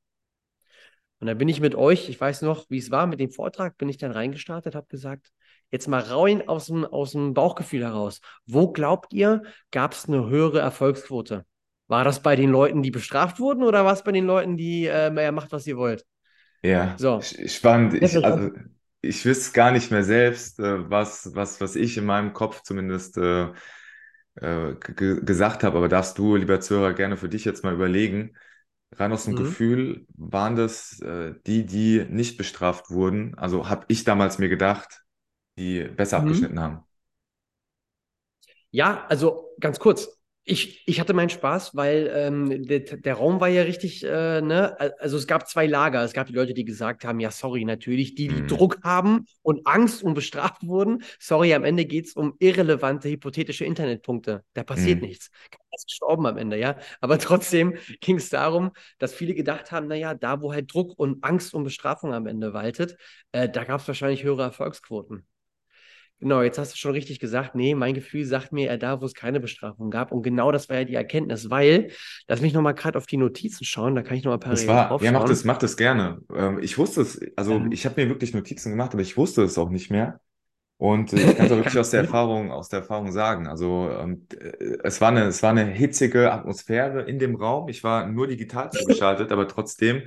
Und 1.21 1.27
dann 1.27 1.37
bin 1.37 1.49
ich 1.49 1.61
mit 1.61 1.75
euch, 1.75 2.09
ich 2.09 2.19
weiß 2.19 2.43
noch, 2.43 2.65
wie 2.71 2.79
es 2.79 2.91
war 2.91 3.07
mit 3.07 3.21
dem 3.21 3.31
Vortrag, 3.31 3.77
bin 3.77 3.91
ich 3.91 3.99
dann 3.99 4.11
reingestartet, 4.11 4.75
habe 4.75 4.87
gesagt, 4.89 5.31
jetzt 5.71 5.89
mal 5.89 6.01
rein 6.01 6.47
aus 6.49 6.67
dem, 6.67 6.85
aus 6.85 7.13
dem 7.13 7.35
Bauchgefühl 7.35 7.85
heraus. 7.85 8.21
Wo 8.47 8.73
glaubt 8.73 9.13
ihr, 9.13 9.43
gab 9.71 9.93
es 9.93 10.07
eine 10.07 10.29
höhere 10.29 10.61
Erfolgsquote? 10.61 11.45
War 11.87 12.05
das 12.05 12.23
bei 12.23 12.37
den 12.37 12.51
Leuten, 12.51 12.83
die 12.83 12.91
bestraft 12.91 13.41
wurden 13.41 13.63
oder 13.63 13.85
war 13.85 13.93
es 13.93 14.05
bei 14.05 14.13
den 14.13 14.25
Leuten, 14.25 14.57
die 14.57 14.87
äh, 14.87 15.11
mehr 15.11 15.33
macht, 15.33 15.53
was 15.53 15.67
ihr 15.67 15.77
wollt? 15.77 16.05
Ja, 16.63 16.95
so. 16.99 17.21
spannend. 17.21 17.95
Ich, 17.95 18.25
also, 18.25 18.51
ich 19.01 19.25
wüsste 19.25 19.53
gar 19.53 19.73
nicht 19.73 19.91
mehr 19.91 20.05
selbst, 20.05 20.61
äh, 20.61 20.89
was, 20.91 21.35
was, 21.35 21.61
was 21.61 21.75
ich 21.75 21.97
in 21.97 22.05
meinem 22.05 22.33
Kopf 22.33 22.63
zumindest 22.63 23.17
äh, 23.17 23.49
äh, 24.37 24.75
gesagt 24.77 25.65
habe, 25.65 25.79
aber 25.79 25.89
darfst 25.89 26.19
du, 26.19 26.37
lieber 26.37 26.61
Zuhörer, 26.61 26.95
gerne 26.95 27.17
für 27.17 27.29
dich 27.29 27.45
jetzt 27.45 27.65
mal 27.65 27.75
überlegen. 27.75 28.37
Rein 28.93 29.13
aus 29.13 29.25
dem 29.25 29.35
mhm. 29.35 29.39
Gefühl, 29.39 30.07
waren 30.17 30.57
das 30.57 31.01
äh, 31.01 31.35
die, 31.47 31.65
die 31.65 32.05
nicht 32.09 32.37
bestraft 32.37 32.91
wurden? 32.91 33.35
Also 33.37 33.69
habe 33.69 33.85
ich 33.89 34.05
damals 34.05 34.39
mir 34.39 34.49
gedacht, 34.49 35.03
die 35.61 35.85
besser 35.85 36.19
mhm. 36.19 36.25
abgeschnitten 36.25 36.61
haben. 36.61 36.85
Ja, 38.71 39.05
also 39.09 39.51
ganz 39.61 39.79
kurz. 39.79 40.17
Ich, 40.45 40.83
ich 40.89 40.99
hatte 40.99 41.13
meinen 41.13 41.29
Spaß, 41.29 41.77
weil 41.77 42.11
ähm, 42.15 42.65
der, 42.67 42.81
der 42.81 43.15
Raum 43.15 43.41
war 43.41 43.49
ja 43.49 43.63
richtig, 43.63 44.03
äh, 44.05 44.41
ne? 44.41 44.75
Also 44.99 45.19
es 45.19 45.27
gab 45.27 45.47
zwei 45.49 45.67
Lager. 45.67 46.03
Es 46.03 46.15
gab 46.15 46.27
die 46.29 46.33
Leute, 46.33 46.55
die 46.55 46.65
gesagt 46.65 47.05
haben, 47.05 47.21
ja, 47.21 47.31
sorry, 47.31 47.65
natürlich, 47.65 48.15
die, 48.15 48.29
die 48.29 48.43
mhm. 48.43 48.49
Druck 48.49 48.79
haben 48.83 49.27
und 49.43 49.67
Angst 49.67 50.03
und 50.03 50.15
bestraft 50.15 50.67
wurden. 50.67 51.05
Sorry, 51.21 51.53
am 51.55 51.65
Ende 51.65 51.85
geht 51.85 52.07
es 52.07 52.15
um 52.15 52.35
irrelevante, 52.39 53.11
hypothetische 53.11 53.65
Internetpunkte. 53.65 54.43
Da 54.55 54.65
passiert 54.65 55.03
mhm. 55.03 55.09
nichts. 55.09 55.31
Keiner 55.51 55.77
ist 55.77 55.87
gestorben 55.87 56.27
am 56.27 56.39
Ende, 56.39 56.59
ja. 56.59 56.77
Aber 57.01 57.19
trotzdem 57.19 57.77
ging 58.01 58.17
es 58.17 58.31
darum, 58.31 58.71
dass 58.99 59.13
viele 59.13 59.35
gedacht 59.35 59.71
haben, 59.71 59.89
naja, 59.89 60.15
da 60.15 60.41
wo 60.41 60.53
halt 60.53 60.73
Druck 60.73 60.99
und 60.99 61.23
Angst 61.23 61.55
und 61.55 61.65
Bestrafung 61.65 62.15
am 62.15 62.27
Ende 62.27 62.55
waltet, 62.55 62.97
äh, 63.33 63.49
da 63.49 63.65
gab 63.65 63.83
es 63.83 63.89
wahrscheinlich 63.89 64.25
höhere 64.25 64.43
Erfolgsquoten. 64.45 65.27
Genau, 66.21 66.43
jetzt 66.43 66.59
hast 66.59 66.75
du 66.75 66.77
schon 66.77 66.93
richtig 66.93 67.19
gesagt, 67.19 67.55
nee, 67.55 67.75
mein 67.75 67.95
Gefühl 67.95 68.27
sagt 68.27 68.53
mir 68.53 68.69
eher 68.69 68.77
da, 68.77 69.01
wo 69.01 69.07
es 69.07 69.15
keine 69.15 69.41
Bestrafung 69.41 69.91
gab. 69.91 70.13
Und 70.13 70.23
genau 70.23 70.53
das 70.53 70.69
war 70.69 70.77
ja 70.77 70.85
die 70.85 70.95
Erkenntnis, 70.95 71.49
weil, 71.49 71.91
lass 72.29 72.43
mich 72.43 72.53
nochmal 72.53 72.75
gerade 72.75 72.99
auf 72.99 73.07
die 73.07 73.17
Notizen 73.17 73.65
schauen, 73.65 73.95
da 73.95 74.03
kann 74.03 74.19
ich 74.19 74.25
nochmal 74.25 74.39
paar 74.39 74.53
das 74.53 74.67
war, 74.69 75.03
Ja, 75.03 75.13
mach 75.13 75.25
das, 75.25 75.45
mach 75.45 75.57
das 75.57 75.79
gerne. 75.79 76.21
Ähm, 76.35 76.59
ich 76.61 76.77
wusste 76.77 77.01
es, 77.01 77.21
also 77.37 77.55
ähm, 77.55 77.73
ich 77.73 77.87
habe 77.87 78.03
mir 78.03 78.09
wirklich 78.09 78.35
Notizen 78.35 78.71
gemacht, 78.71 78.93
aber 78.93 79.03
ich 79.03 79.17
wusste 79.17 79.43
es 79.43 79.57
auch 79.57 79.71
nicht 79.71 79.91
mehr. 79.91 80.21
Und 80.81 81.13
äh, 81.13 81.17
ich 81.19 81.37
kann 81.37 81.45
es 81.45 81.53
auch 81.53 81.57
wirklich 81.57 81.79
aus 81.79 81.91
der 81.91 82.01
Erfahrung, 82.01 82.51
aus 82.51 82.71
der 82.71 82.79
Erfahrung 82.81 83.13
sagen. 83.13 83.47
Also 83.47 83.91
ähm, 83.91 84.27
äh, 84.33 84.79
es, 84.83 84.99
war 85.03 85.09
eine, 85.09 85.25
es 85.25 85.43
war 85.43 85.51
eine 85.51 85.67
hitzige 85.67 86.33
Atmosphäre 86.33 87.03
in 87.03 87.19
dem 87.19 87.35
Raum. 87.35 87.69
Ich 87.69 87.85
war 87.85 88.07
nur 88.07 88.29
digital 88.29 88.73
zugeschaltet, 88.73 89.31
aber 89.31 89.47
trotzdem 89.47 90.05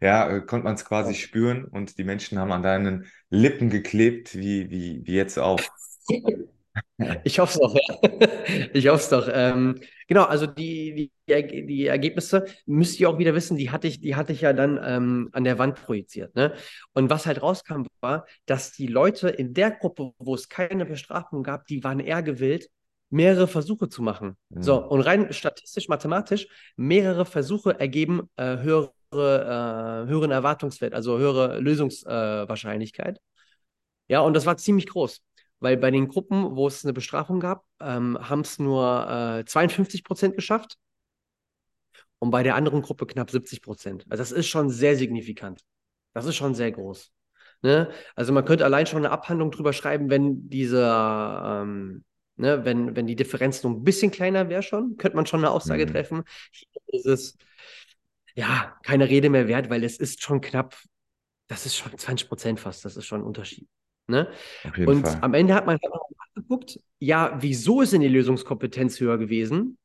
ja, 0.00 0.26
äh, 0.30 0.40
konnte 0.40 0.64
man 0.64 0.76
es 0.76 0.86
quasi 0.86 1.12
spüren 1.12 1.66
und 1.66 1.98
die 1.98 2.04
Menschen 2.04 2.38
haben 2.38 2.52
an 2.52 2.62
deinen 2.62 3.04
Lippen 3.28 3.68
geklebt, 3.68 4.34
wie, 4.34 4.70
wie, 4.70 5.02
wie 5.04 5.14
jetzt 5.14 5.38
auch. 5.38 5.60
Ich 7.24 7.38
hoffe 7.38 7.52
es 7.54 7.60
doch, 7.60 7.74
ja. 7.74 8.68
Ich 8.74 8.88
hoffe 8.88 9.02
es 9.02 9.08
doch. 9.08 9.28
Ähm, 9.32 9.80
genau, 10.08 10.24
also 10.24 10.46
die, 10.46 11.10
die, 11.28 11.66
die, 11.66 11.86
Ergebnisse 11.86 12.46
müsst 12.66 12.98
ihr 13.00 13.08
auch 13.08 13.18
wieder 13.18 13.34
wissen, 13.34 13.56
die 13.56 13.70
hatte 13.70 13.86
ich, 13.86 14.00
die 14.00 14.16
hatte 14.16 14.32
ich 14.32 14.40
ja 14.40 14.52
dann 14.52 14.80
ähm, 14.82 15.28
an 15.32 15.44
der 15.44 15.58
Wand 15.58 15.76
projiziert. 15.76 16.34
Ne? 16.34 16.54
Und 16.92 17.10
was 17.10 17.26
halt 17.26 17.42
rauskam, 17.42 17.84
war, 18.00 18.26
dass 18.46 18.72
die 18.72 18.86
Leute 18.86 19.28
in 19.28 19.54
der 19.54 19.70
Gruppe, 19.70 20.12
wo 20.18 20.34
es 20.34 20.48
keine 20.48 20.84
Bestrafung 20.84 21.42
gab, 21.42 21.66
die 21.66 21.84
waren 21.84 22.00
eher 22.00 22.22
gewillt, 22.22 22.68
mehrere 23.10 23.46
Versuche 23.46 23.88
zu 23.88 24.02
machen. 24.02 24.36
Mhm. 24.48 24.62
So, 24.62 24.84
und 24.84 25.00
rein 25.00 25.32
statistisch, 25.32 25.88
mathematisch, 25.88 26.48
mehrere 26.76 27.24
Versuche 27.24 27.78
ergeben 27.78 28.28
äh, 28.36 28.58
höhere 28.58 28.92
äh, 29.12 30.08
höheren 30.08 30.32
Erwartungswert, 30.32 30.94
also 30.94 31.18
höhere 31.18 31.60
Lösungswahrscheinlichkeit. 31.60 33.18
Äh, 33.18 33.20
ja, 34.08 34.20
und 34.20 34.34
das 34.34 34.46
war 34.46 34.56
ziemlich 34.56 34.86
groß, 34.86 35.22
weil 35.64 35.78
bei 35.78 35.90
den 35.90 36.08
Gruppen, 36.08 36.56
wo 36.56 36.66
es 36.66 36.84
eine 36.84 36.92
Bestrafung 36.92 37.40
gab, 37.40 37.64
ähm, 37.80 38.18
haben 38.20 38.42
es 38.42 38.58
nur 38.58 39.40
äh, 39.40 39.44
52 39.46 40.04
Prozent 40.04 40.36
geschafft 40.36 40.76
und 42.18 42.30
bei 42.30 42.42
der 42.42 42.54
anderen 42.54 42.82
Gruppe 42.82 43.06
knapp 43.06 43.30
70 43.30 43.62
Prozent. 43.62 44.04
Also 44.10 44.20
das 44.20 44.30
ist 44.30 44.46
schon 44.46 44.68
sehr 44.68 44.94
signifikant. 44.94 45.62
Das 46.12 46.26
ist 46.26 46.36
schon 46.36 46.54
sehr 46.54 46.70
groß. 46.70 47.10
Ne? 47.62 47.90
Also 48.14 48.34
man 48.34 48.44
könnte 48.44 48.66
allein 48.66 48.86
schon 48.86 48.98
eine 48.98 49.10
Abhandlung 49.10 49.50
drüber 49.50 49.72
schreiben, 49.72 50.10
wenn 50.10 50.50
diese, 50.50 50.82
ähm, 50.82 52.04
ne, 52.36 52.62
wenn, 52.66 52.94
wenn 52.94 53.06
die 53.06 53.16
Differenz 53.16 53.62
nur 53.62 53.72
ein 53.72 53.84
bisschen 53.84 54.10
kleiner 54.10 54.50
wäre 54.50 54.62
schon, 54.62 54.98
könnte 54.98 55.16
man 55.16 55.24
schon 55.24 55.40
eine 55.40 55.50
Aussage 55.50 55.86
mhm. 55.86 55.92
treffen. 55.92 56.24
Hier 56.52 56.68
ist 57.00 57.06
es 57.06 57.38
ja, 58.34 58.76
keine 58.82 59.08
Rede 59.08 59.30
mehr 59.30 59.48
wert, 59.48 59.70
weil 59.70 59.82
es 59.82 59.96
ist 59.96 60.22
schon 60.22 60.42
knapp, 60.42 60.76
das 61.46 61.64
ist 61.64 61.76
schon 61.76 61.96
20 61.96 62.28
Prozent 62.28 62.60
fast, 62.60 62.84
das 62.84 62.98
ist 62.98 63.06
schon 63.06 63.22
ein 63.22 63.26
Unterschied. 63.26 63.66
Ne? 64.06 64.30
Und 64.86 65.06
Fall. 65.06 65.18
am 65.22 65.34
Ende 65.34 65.54
hat 65.54 65.66
man 65.66 65.78
halt 65.80 65.92
geguckt, 66.34 66.78
ja, 66.98 67.36
wieso 67.40 67.80
ist 67.80 67.92
denn 67.92 68.00
die 68.00 68.08
Lösungskompetenz 68.08 69.00
höher 69.00 69.18
gewesen? 69.18 69.78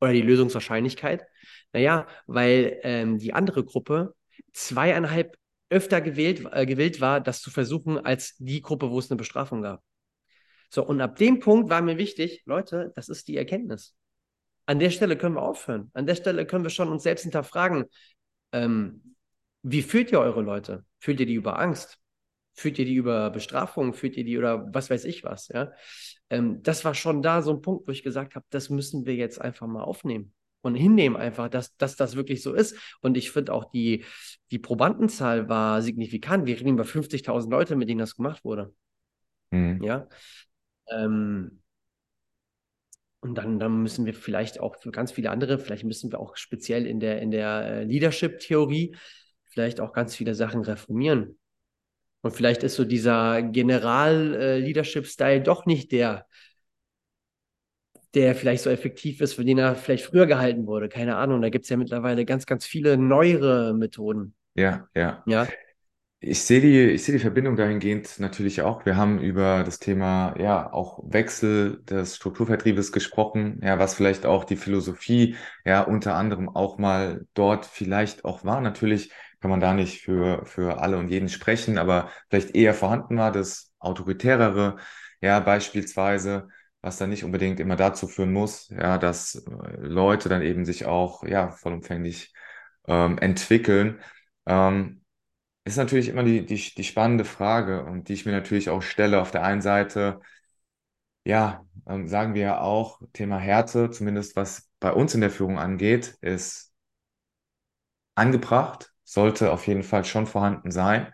Oder 0.00 0.12
die 0.12 0.22
Lösungswahrscheinlichkeit? 0.22 1.24
Naja, 1.72 2.06
weil 2.26 2.80
ähm, 2.82 3.18
die 3.18 3.32
andere 3.32 3.64
Gruppe 3.64 4.14
zweieinhalb 4.52 5.36
öfter 5.70 6.00
gewählt, 6.00 6.46
äh, 6.52 6.66
gewählt 6.66 7.00
war, 7.00 7.20
das 7.20 7.40
zu 7.40 7.50
versuchen, 7.50 7.98
als 7.98 8.36
die 8.38 8.62
Gruppe, 8.62 8.90
wo 8.90 8.98
es 8.98 9.10
eine 9.10 9.18
Bestrafung 9.18 9.62
gab. 9.62 9.82
So, 10.70 10.84
und 10.84 11.00
ab 11.00 11.16
dem 11.16 11.38
Punkt 11.38 11.70
war 11.70 11.82
mir 11.82 11.98
wichtig, 11.98 12.42
Leute, 12.46 12.92
das 12.94 13.08
ist 13.08 13.28
die 13.28 13.36
Erkenntnis 13.36 13.94
an 14.66 14.78
der 14.78 14.90
Stelle 14.90 15.16
können 15.16 15.34
wir 15.34 15.42
aufhören. 15.42 15.90
An 15.94 16.06
der 16.06 16.14
Stelle 16.14 16.46
können 16.46 16.64
wir 16.64 16.70
schon 16.70 16.88
uns 16.88 17.02
selbst 17.02 17.22
hinterfragen, 17.22 17.84
ähm, 18.52 19.16
wie 19.62 19.82
fühlt 19.82 20.10
ihr 20.12 20.20
eure 20.20 20.42
Leute? 20.42 20.84
Fühlt 20.98 21.20
ihr 21.20 21.26
die 21.26 21.34
über 21.34 21.58
Angst? 21.58 21.98
Führt 22.54 22.78
ihr 22.78 22.84
die 22.84 22.94
über 22.94 23.30
Bestrafung? 23.30 23.94
Führt 23.94 24.16
ihr 24.16 24.24
die 24.24 24.38
oder 24.38 24.68
was 24.72 24.90
weiß 24.90 25.04
ich 25.04 25.24
was? 25.24 25.48
Ja, 25.48 25.72
ähm, 26.30 26.62
das 26.62 26.84
war 26.84 26.94
schon 26.94 27.22
da 27.22 27.42
so 27.42 27.52
ein 27.52 27.62
Punkt, 27.62 27.86
wo 27.86 27.92
ich 27.92 28.02
gesagt 28.02 28.34
habe, 28.34 28.44
das 28.50 28.70
müssen 28.70 29.06
wir 29.06 29.14
jetzt 29.14 29.40
einfach 29.40 29.66
mal 29.66 29.82
aufnehmen 29.82 30.32
und 30.62 30.74
hinnehmen 30.74 31.16
einfach, 31.16 31.48
dass, 31.48 31.76
dass 31.76 31.96
das 31.96 32.16
wirklich 32.16 32.42
so 32.42 32.54
ist. 32.54 32.76
Und 33.00 33.16
ich 33.16 33.30
finde 33.30 33.52
auch 33.52 33.70
die, 33.70 34.04
die 34.50 34.58
Probandenzahl 34.58 35.48
war 35.48 35.82
signifikant. 35.82 36.46
Wir 36.46 36.56
reden 36.56 36.68
über 36.68 36.84
50.000 36.84 37.50
Leute, 37.50 37.76
mit 37.76 37.88
denen 37.88 37.98
das 37.98 38.16
gemacht 38.16 38.44
wurde. 38.44 38.72
Mhm. 39.50 39.82
Ja. 39.82 40.08
Ähm, 40.88 41.62
und 43.20 43.36
dann, 43.36 43.58
dann 43.58 43.82
müssen 43.82 44.04
wir 44.04 44.14
vielleicht 44.14 44.58
auch 44.58 44.76
für 44.76 44.90
ganz 44.90 45.12
viele 45.12 45.30
andere, 45.30 45.58
vielleicht 45.58 45.84
müssen 45.84 46.10
wir 46.10 46.18
auch 46.18 46.36
speziell 46.36 46.86
in 46.86 46.98
der, 46.98 47.20
in 47.22 47.30
der 47.30 47.64
äh, 47.64 47.84
Leadership-Theorie 47.84 48.96
vielleicht 49.44 49.80
auch 49.80 49.92
ganz 49.92 50.16
viele 50.16 50.34
Sachen 50.34 50.62
reformieren. 50.62 51.38
Und 52.22 52.34
vielleicht 52.34 52.62
ist 52.62 52.76
so 52.76 52.84
dieser 52.84 53.42
General-Leadership-Style 53.42 55.40
äh, 55.40 55.42
doch 55.42 55.66
nicht 55.66 55.92
der, 55.92 56.26
der 58.14 58.34
vielleicht 58.34 58.62
so 58.62 58.70
effektiv 58.70 59.20
ist, 59.20 59.34
für 59.34 59.44
den 59.44 59.58
er 59.58 59.74
vielleicht 59.74 60.04
früher 60.04 60.26
gehalten 60.26 60.66
wurde. 60.66 60.88
Keine 60.88 61.16
Ahnung. 61.16 61.42
Da 61.42 61.50
gibt 61.50 61.64
es 61.64 61.68
ja 61.68 61.76
mittlerweile 61.76 62.24
ganz, 62.24 62.46
ganz 62.46 62.64
viele 62.64 62.96
neuere 62.96 63.74
Methoden. 63.74 64.34
Ja, 64.54 64.88
ja. 64.94 65.22
Ja. 65.26 65.48
Ich 66.24 66.42
sehe 66.42 66.60
die, 66.60 66.90
ich 66.92 67.02
sehe 67.02 67.14
die 67.14 67.18
Verbindung 67.20 67.56
dahingehend 67.56 68.20
natürlich 68.20 68.62
auch. 68.62 68.86
Wir 68.86 68.96
haben 68.96 69.18
über 69.18 69.64
das 69.64 69.80
Thema, 69.80 70.36
ja, 70.38 70.72
auch 70.72 71.00
Wechsel 71.02 71.82
des 71.82 72.14
Strukturvertriebes 72.14 72.92
gesprochen, 72.92 73.58
ja, 73.60 73.80
was 73.80 73.94
vielleicht 73.94 74.24
auch 74.24 74.44
die 74.44 74.54
Philosophie, 74.54 75.34
ja, 75.64 75.82
unter 75.82 76.14
anderem 76.14 76.48
auch 76.48 76.78
mal 76.78 77.26
dort 77.34 77.66
vielleicht 77.66 78.24
auch 78.24 78.44
war. 78.44 78.60
Natürlich 78.60 79.10
kann 79.42 79.50
man 79.50 79.60
da 79.60 79.74
nicht 79.74 80.02
für, 80.02 80.46
für 80.46 80.80
alle 80.80 80.98
und 80.98 81.10
jeden 81.10 81.28
sprechen, 81.30 81.78
aber 81.78 82.10
vielleicht 82.30 82.54
eher 82.56 82.74
vorhanden 82.74 83.18
war, 83.18 83.32
das 83.32 83.72
autoritärere, 83.80 84.78
ja, 85.20 85.40
beispielsweise, 85.40 86.48
was 86.82 86.98
dann 86.98 87.10
nicht 87.10 87.24
unbedingt 87.24 87.60
immer 87.60 87.76
dazu 87.76 88.08
führen 88.08 88.32
muss, 88.32 88.68
ja, 88.70 88.98
dass 88.98 89.36
äh, 89.36 89.76
Leute 89.80 90.28
dann 90.30 90.42
eben 90.42 90.64
sich 90.64 90.86
auch, 90.86 91.24
ja, 91.24 91.50
vollumfänglich 91.52 92.32
ähm, 92.88 93.18
entwickeln. 93.18 94.00
Ähm, 94.46 95.02
ist 95.64 95.76
natürlich 95.78 96.08
immer 96.08 96.24
die, 96.24 96.46
die, 96.46 96.56
die 96.74 96.84
spannende 96.84 97.24
Frage 97.24 97.84
und 97.84 98.08
die 98.08 98.14
ich 98.14 98.26
mir 98.26 98.32
natürlich 98.32 98.70
auch 98.70 98.82
stelle. 98.82 99.20
Auf 99.20 99.30
der 99.32 99.44
einen 99.44 99.62
Seite, 99.62 100.20
ja, 101.24 101.64
ähm, 101.86 102.08
sagen 102.08 102.34
wir 102.34 102.42
ja 102.42 102.60
auch, 102.60 103.00
Thema 103.12 103.38
Härte, 103.38 103.90
zumindest 103.90 104.36
was 104.36 104.70
bei 104.80 104.92
uns 104.92 105.14
in 105.14 105.20
der 105.20 105.30
Führung 105.30 105.58
angeht, 105.58 106.16
ist 106.20 106.72
angebracht, 108.14 108.91
sollte 109.12 109.52
auf 109.52 109.66
jeden 109.66 109.82
Fall 109.82 110.04
schon 110.04 110.26
vorhanden 110.26 110.70
sein. 110.70 111.12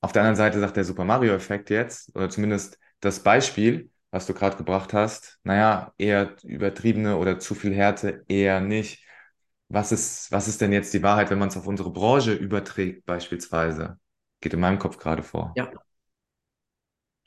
Auf 0.00 0.12
der 0.12 0.22
anderen 0.22 0.36
Seite 0.36 0.60
sagt 0.60 0.76
der 0.76 0.84
Super 0.84 1.04
Mario-Effekt 1.04 1.70
jetzt, 1.70 2.14
oder 2.16 2.30
zumindest 2.30 2.78
das 3.00 3.20
Beispiel, 3.20 3.90
was 4.10 4.26
du 4.26 4.34
gerade 4.34 4.56
gebracht 4.56 4.92
hast, 4.92 5.38
naja, 5.44 5.92
eher 5.98 6.36
übertriebene 6.42 7.16
oder 7.16 7.38
zu 7.38 7.54
viel 7.54 7.74
Härte, 7.74 8.24
eher 8.28 8.60
nicht 8.60 9.04
was 9.70 9.92
ist, 9.92 10.32
was 10.32 10.48
ist 10.48 10.60
denn 10.60 10.72
jetzt 10.72 10.92
die 10.94 11.02
Wahrheit, 11.02 11.30
wenn 11.30 11.38
man 11.38 11.48
es 11.48 11.56
auf 11.56 11.66
unsere 11.66 11.92
Branche 11.92 12.34
überträgt, 12.34 13.06
beispielsweise? 13.06 13.98
Geht 14.40 14.52
in 14.54 14.60
meinem 14.60 14.78
Kopf 14.78 14.98
gerade 14.98 15.22
vor. 15.22 15.52
Ja. 15.56 15.70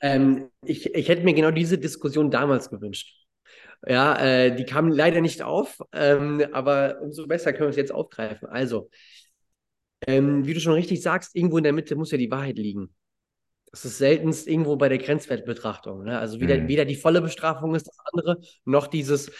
Ähm, 0.00 0.50
ich, 0.62 0.94
ich 0.94 1.08
hätte 1.08 1.22
mir 1.24 1.34
genau 1.34 1.50
diese 1.50 1.78
Diskussion 1.78 2.30
damals 2.30 2.68
gewünscht. 2.68 3.24
Ja, 3.86 4.18
äh, 4.18 4.54
die 4.54 4.64
kam 4.64 4.88
leider 4.88 5.20
nicht 5.20 5.42
auf, 5.42 5.78
ähm, 5.92 6.44
aber 6.52 7.00
umso 7.02 7.26
besser 7.26 7.52
können 7.52 7.64
wir 7.68 7.70
es 7.70 7.76
jetzt 7.76 7.92
aufgreifen. 7.92 8.48
Also, 8.48 8.90
ähm, 10.06 10.46
wie 10.46 10.54
du 10.54 10.60
schon 10.60 10.74
richtig 10.74 11.02
sagst, 11.02 11.34
irgendwo 11.34 11.58
in 11.58 11.64
der 11.64 11.72
Mitte 11.72 11.96
muss 11.96 12.10
ja 12.10 12.18
die 12.18 12.30
Wahrheit 12.30 12.58
liegen. 12.58 12.94
Das 13.70 13.84
ist 13.84 13.98
seltenst 13.98 14.46
irgendwo 14.46 14.76
bei 14.76 14.88
der 14.88 14.98
Grenzwertbetrachtung. 14.98 16.04
Ne? 16.04 16.18
Also 16.18 16.40
weder, 16.40 16.58
mhm. 16.58 16.68
weder 16.68 16.84
die 16.84 16.94
volle 16.94 17.20
Bestrafung 17.20 17.74
ist 17.74 17.88
das 17.88 17.98
andere, 18.12 18.38
noch 18.64 18.86
dieses, 18.86 19.32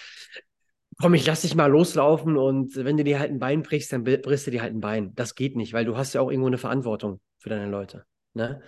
komm, 1.01 1.15
ich 1.15 1.27
lass 1.27 1.43
dich 1.43 1.55
mal 1.55 1.71
loslaufen 1.71 2.37
und 2.37 2.75
wenn 2.77 2.97
du 2.97 3.05
dir 3.05 3.19
halt 3.19 3.31
ein 3.31 3.39
Bein 3.39 3.63
brichst, 3.63 3.93
dann 3.93 4.05
brichst 4.05 4.47
du 4.47 4.51
dir 4.51 4.63
halt 4.63 4.75
ein 4.75 4.81
Bein. 4.81 5.15
Das 5.15 5.35
geht 5.35 5.57
nicht, 5.57 5.73
weil 5.73 5.85
du 5.85 5.97
hast 5.97 6.15
ja 6.15 6.21
auch 6.21 6.31
irgendwo 6.31 6.49
eine 6.49 6.59
Verantwortung 6.59 7.21
für 7.39 7.49
deine 7.49 7.71
Leute. 7.71 8.05
Ne? 8.33 8.61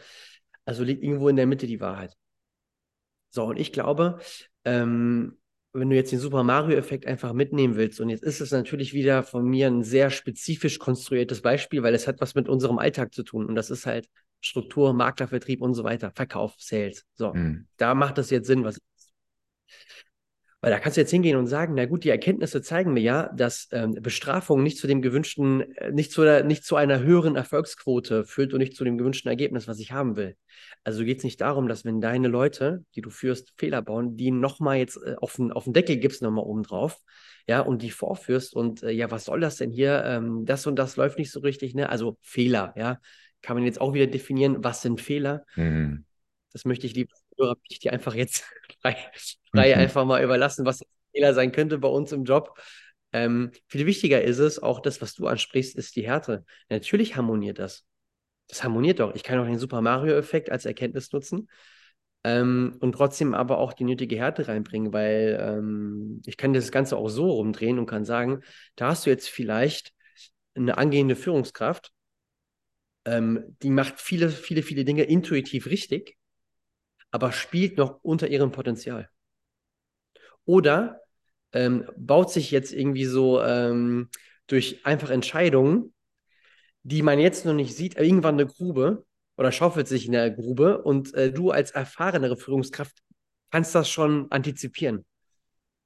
Also 0.65 0.85
liegt 0.85 1.03
irgendwo 1.03 1.29
in 1.29 1.37
der 1.37 1.47
Mitte 1.47 1.67
die 1.67 1.81
Wahrheit. 1.81 2.17
So, 3.31 3.45
und 3.45 3.59
ich 3.59 3.73
glaube, 3.73 4.19
ähm, 4.65 5.38
wenn 5.78 5.90
du 5.90 5.97
jetzt 5.97 6.12
den 6.12 6.18
Super 6.18 6.42
Mario-Effekt 6.42 7.06
einfach 7.06 7.33
mitnehmen 7.33 7.76
willst, 7.76 8.00
und 8.00 8.09
jetzt 8.09 8.23
ist 8.23 8.40
es 8.40 8.50
natürlich 8.50 8.92
wieder 8.92 9.23
von 9.23 9.45
mir 9.45 9.66
ein 9.66 9.83
sehr 9.83 10.11
spezifisch 10.11 10.78
konstruiertes 10.78 11.42
Beispiel, 11.42 11.83
weil 11.83 11.95
es 11.95 12.06
hat 12.06 12.21
was 12.21 12.35
mit 12.35 12.49
unserem 12.49 12.78
Alltag 12.78 13.14
zu 13.14 13.23
tun. 13.23 13.47
Und 13.47 13.54
das 13.54 13.71
ist 13.71 13.87
halt 13.87 14.09
Struktur, 14.40 14.92
Maklervertrieb 14.92 15.61
und 15.61 15.75
so 15.75 15.85
weiter, 15.85 16.12
Verkauf, 16.14 16.54
Sales. 16.59 17.04
So, 17.14 17.35
mhm. 17.35 17.66
da 17.76 17.95
macht 17.95 18.18
es 18.18 18.30
jetzt 18.30 18.47
Sinn, 18.47 18.64
was 18.64 18.80
weil 20.66 20.73
da 20.73 20.80
kannst 20.80 20.96
du 20.96 21.00
jetzt 21.00 21.12
hingehen 21.12 21.37
und 21.37 21.46
sagen, 21.46 21.75
na 21.76 21.87
gut, 21.87 22.02
die 22.02 22.08
Erkenntnisse 22.08 22.61
zeigen 22.61 22.92
mir 22.92 23.00
ja, 23.00 23.30
dass 23.32 23.68
ähm, 23.70 23.94
Bestrafung 24.00 24.64
nicht 24.64 24.78
zu 24.78 24.88
dem 24.88 25.00
gewünschten, 25.00 25.61
äh, 25.76 25.92
nicht, 25.92 26.11
zu 26.11 26.25
der, 26.25 26.42
nicht 26.42 26.64
zu 26.64 26.75
einer 26.75 26.99
höheren 26.99 27.37
Erfolgsquote 27.37 28.25
führt 28.25 28.52
und 28.52 28.58
nicht 28.58 28.75
zu 28.75 28.82
dem 28.82 28.99
gewünschten 28.99 29.28
Ergebnis, 29.28 29.68
was 29.68 29.78
ich 29.78 29.92
haben 29.92 30.16
will. 30.16 30.37
Also 30.82 31.04
geht 31.04 31.18
es 31.18 31.25
nicht 31.25 31.40
darum, 31.40 31.68
dass 31.68 31.85
wenn 31.85 32.00
deine 32.00 32.26
Leute, 32.26 32.85
die 32.96 33.00
du 33.00 33.11
führst, 33.11 33.52
Fehler 33.56 33.80
bauen, 33.80 34.16
die 34.16 34.32
nochmal 34.32 34.78
jetzt 34.78 34.96
äh, 34.96 35.14
auf, 35.20 35.37
den, 35.37 35.52
auf 35.52 35.62
den 35.62 35.73
Deckel 35.73 35.99
gibst, 35.99 36.20
nochmal 36.20 36.44
oben 36.44 36.64
drauf, 36.64 36.99
ja, 37.46 37.61
und 37.61 37.82
die 37.82 37.92
vorführst 37.92 38.52
und 38.56 38.82
äh, 38.82 38.90
ja, 38.90 39.08
was 39.12 39.26
soll 39.26 39.38
das 39.38 39.58
denn 39.58 39.70
hier? 39.70 40.02
Ähm, 40.04 40.46
das 40.46 40.66
und 40.66 40.75
das 40.80 40.96
läuft 40.96 41.16
nicht 41.16 41.30
so 41.30 41.38
richtig, 41.38 41.76
ne? 41.76 41.90
Also 41.90 42.18
Fehler, 42.23 42.75
ja. 42.76 42.99
Kann 43.40 43.56
man 43.56 43.64
jetzt 43.64 43.80
auch 43.80 43.94
wieder 43.94 44.08
definieren, 44.08 44.64
was 44.64 44.82
sind 44.82 45.00
Fehler? 45.00 45.44
Mhm. 45.54 46.06
Das 46.52 46.64
möchte 46.64 46.88
ich 46.88 46.94
lieber 46.94 47.14
möchte 47.38 47.62
ich 47.69 47.78
dir 47.81 47.93
einfach 47.93 48.14
jetzt 48.14 48.45
frei, 48.83 48.97
frei 49.52 49.75
mhm. 49.75 49.81
einfach 49.81 50.05
mal 50.05 50.23
überlassen, 50.23 50.66
was 50.66 50.85
Fehler 51.12 51.35
sein 51.35 51.52
könnte 51.52 51.78
bei 51.78 51.88
uns 51.88 52.12
im 52.12 52.25
Job. 52.25 52.59
Ähm, 53.12 53.52
viel 53.69 53.87
wichtiger 53.87 54.23
ist 54.23 54.38
es, 54.38 54.62
auch 54.62 54.81
das, 54.81 55.00
was 55.00 55.14
du 55.14 55.26
ansprichst, 55.26 55.76
ist 55.76 55.97
die 55.97 56.07
Härte. 56.07 56.45
Natürlich 56.69 57.16
harmoniert 57.16 57.59
das. 57.59 57.85
Das 58.49 58.62
harmoniert 58.62 59.00
doch. 59.00 59.14
Ich 59.14 59.23
kann 59.23 59.38
auch 59.38 59.47
den 59.47 59.59
Super 59.59 59.81
Mario-Effekt 59.81 60.50
als 60.50 60.66
Erkenntnis 60.66 61.12
nutzen 61.12 61.49
ähm, 62.25 62.76
und 62.81 62.93
trotzdem 62.93 63.35
aber 63.35 63.59
auch 63.59 63.73
die 63.73 63.85
nötige 63.85 64.16
Härte 64.16 64.49
reinbringen, 64.49 64.93
weil 64.93 65.38
ähm, 65.40 66.23
ich 66.26 66.37
kann 66.37 66.52
das 66.52 66.71
Ganze 66.71 66.97
auch 66.97 67.09
so 67.09 67.31
rumdrehen 67.31 67.78
und 67.78 67.87
kann 67.87 68.05
sagen, 68.05 68.43
da 68.76 68.88
hast 68.88 69.07
du 69.07 69.11
jetzt 69.11 69.28
vielleicht 69.28 69.93
eine 70.55 70.76
angehende 70.78 71.16
Führungskraft, 71.16 71.93
ähm, 73.05 73.57
die 73.62 73.71
macht 73.71 74.00
viele, 74.00 74.28
viele, 74.28 74.62
viele 74.62 74.85
Dinge 74.85 75.05
intuitiv 75.05 75.66
richtig 75.66 76.16
aber 77.11 77.33
spielt 77.33 77.79
noch 77.79 77.99
unter 78.03 78.29
ihrem 78.29 78.53
Potenzial. 78.53 79.09
Oder 80.45 81.01
ähm, 81.53 81.89
baut 81.97 82.31
sich 82.31 82.51
jetzt 82.51 82.73
irgendwie 82.73 83.05
so 83.05 83.43
ähm, 83.43 84.09
durch 84.47 84.85
einfach 84.85 85.11
Entscheidungen, 85.11 85.95
die 86.83 87.03
man 87.03 87.19
jetzt 87.19 87.45
noch 87.45 87.55
nicht 87.55 87.75
sieht, 87.75 87.97
irgendwann 87.97 88.35
eine 88.35 88.47
Grube 88.47 89.05
oder 89.37 89.53
schaufelt 89.53 89.89
sich 89.89 90.07
in 90.07 90.13
der 90.13 90.31
Grube 90.31 90.83
und 90.83 91.15
äh, 91.15 91.33
du 91.33 91.51
als 91.51 91.73
erfahrenere 91.73 92.37
Führungskraft 92.37 92.99
kannst 93.51 93.75
das 93.75 93.89
schon 93.91 94.31
antizipieren. 94.31 95.05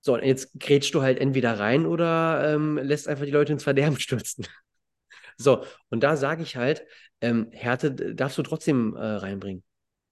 So, 0.02 0.14
und 0.14 0.24
jetzt 0.24 0.58
grätschst 0.58 0.94
du 0.94 1.02
halt 1.02 1.18
entweder 1.18 1.58
rein 1.58 1.86
oder 1.86 2.54
ähm, 2.54 2.78
lässt 2.78 3.06
einfach 3.08 3.24
die 3.24 3.30
Leute 3.30 3.52
ins 3.52 3.64
Verderben 3.64 3.98
stürzen. 3.98 4.46
so, 5.36 5.64
und 5.90 6.02
da 6.02 6.16
sage 6.16 6.42
ich 6.42 6.56
halt, 6.56 6.84
ähm, 7.20 7.48
Härte 7.52 8.14
darfst 8.14 8.38
du 8.38 8.42
trotzdem 8.42 8.96
äh, 8.96 9.00
reinbringen 9.00 9.62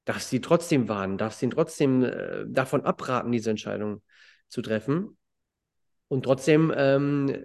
darfst 0.08 0.30
sie 0.30 0.40
trotzdem 0.40 0.88
warnen, 0.88 1.18
darfst 1.18 1.42
ihn 1.42 1.50
trotzdem 1.50 2.02
äh, 2.02 2.46
davon 2.46 2.86
abraten, 2.86 3.30
diese 3.30 3.50
Entscheidung 3.50 4.02
zu 4.48 4.62
treffen. 4.62 5.18
Und 6.08 6.22
trotzdem 6.22 6.72
ähm, 6.74 7.44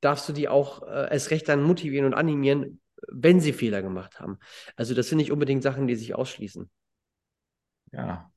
darfst 0.00 0.28
du 0.28 0.32
die 0.32 0.48
auch 0.48 0.82
äh, 0.82 1.12
erst 1.12 1.30
recht 1.30 1.48
dann 1.48 1.62
motivieren 1.62 2.06
und 2.06 2.14
animieren, 2.14 2.80
wenn 3.06 3.38
sie 3.38 3.52
Fehler 3.52 3.80
gemacht 3.80 4.18
haben. 4.18 4.38
Also 4.74 4.92
das 4.92 5.08
sind 5.08 5.18
nicht 5.18 5.30
unbedingt 5.30 5.62
Sachen, 5.62 5.86
die 5.86 5.94
sich 5.94 6.16
ausschließen. 6.16 6.68
Ja. 7.92 8.28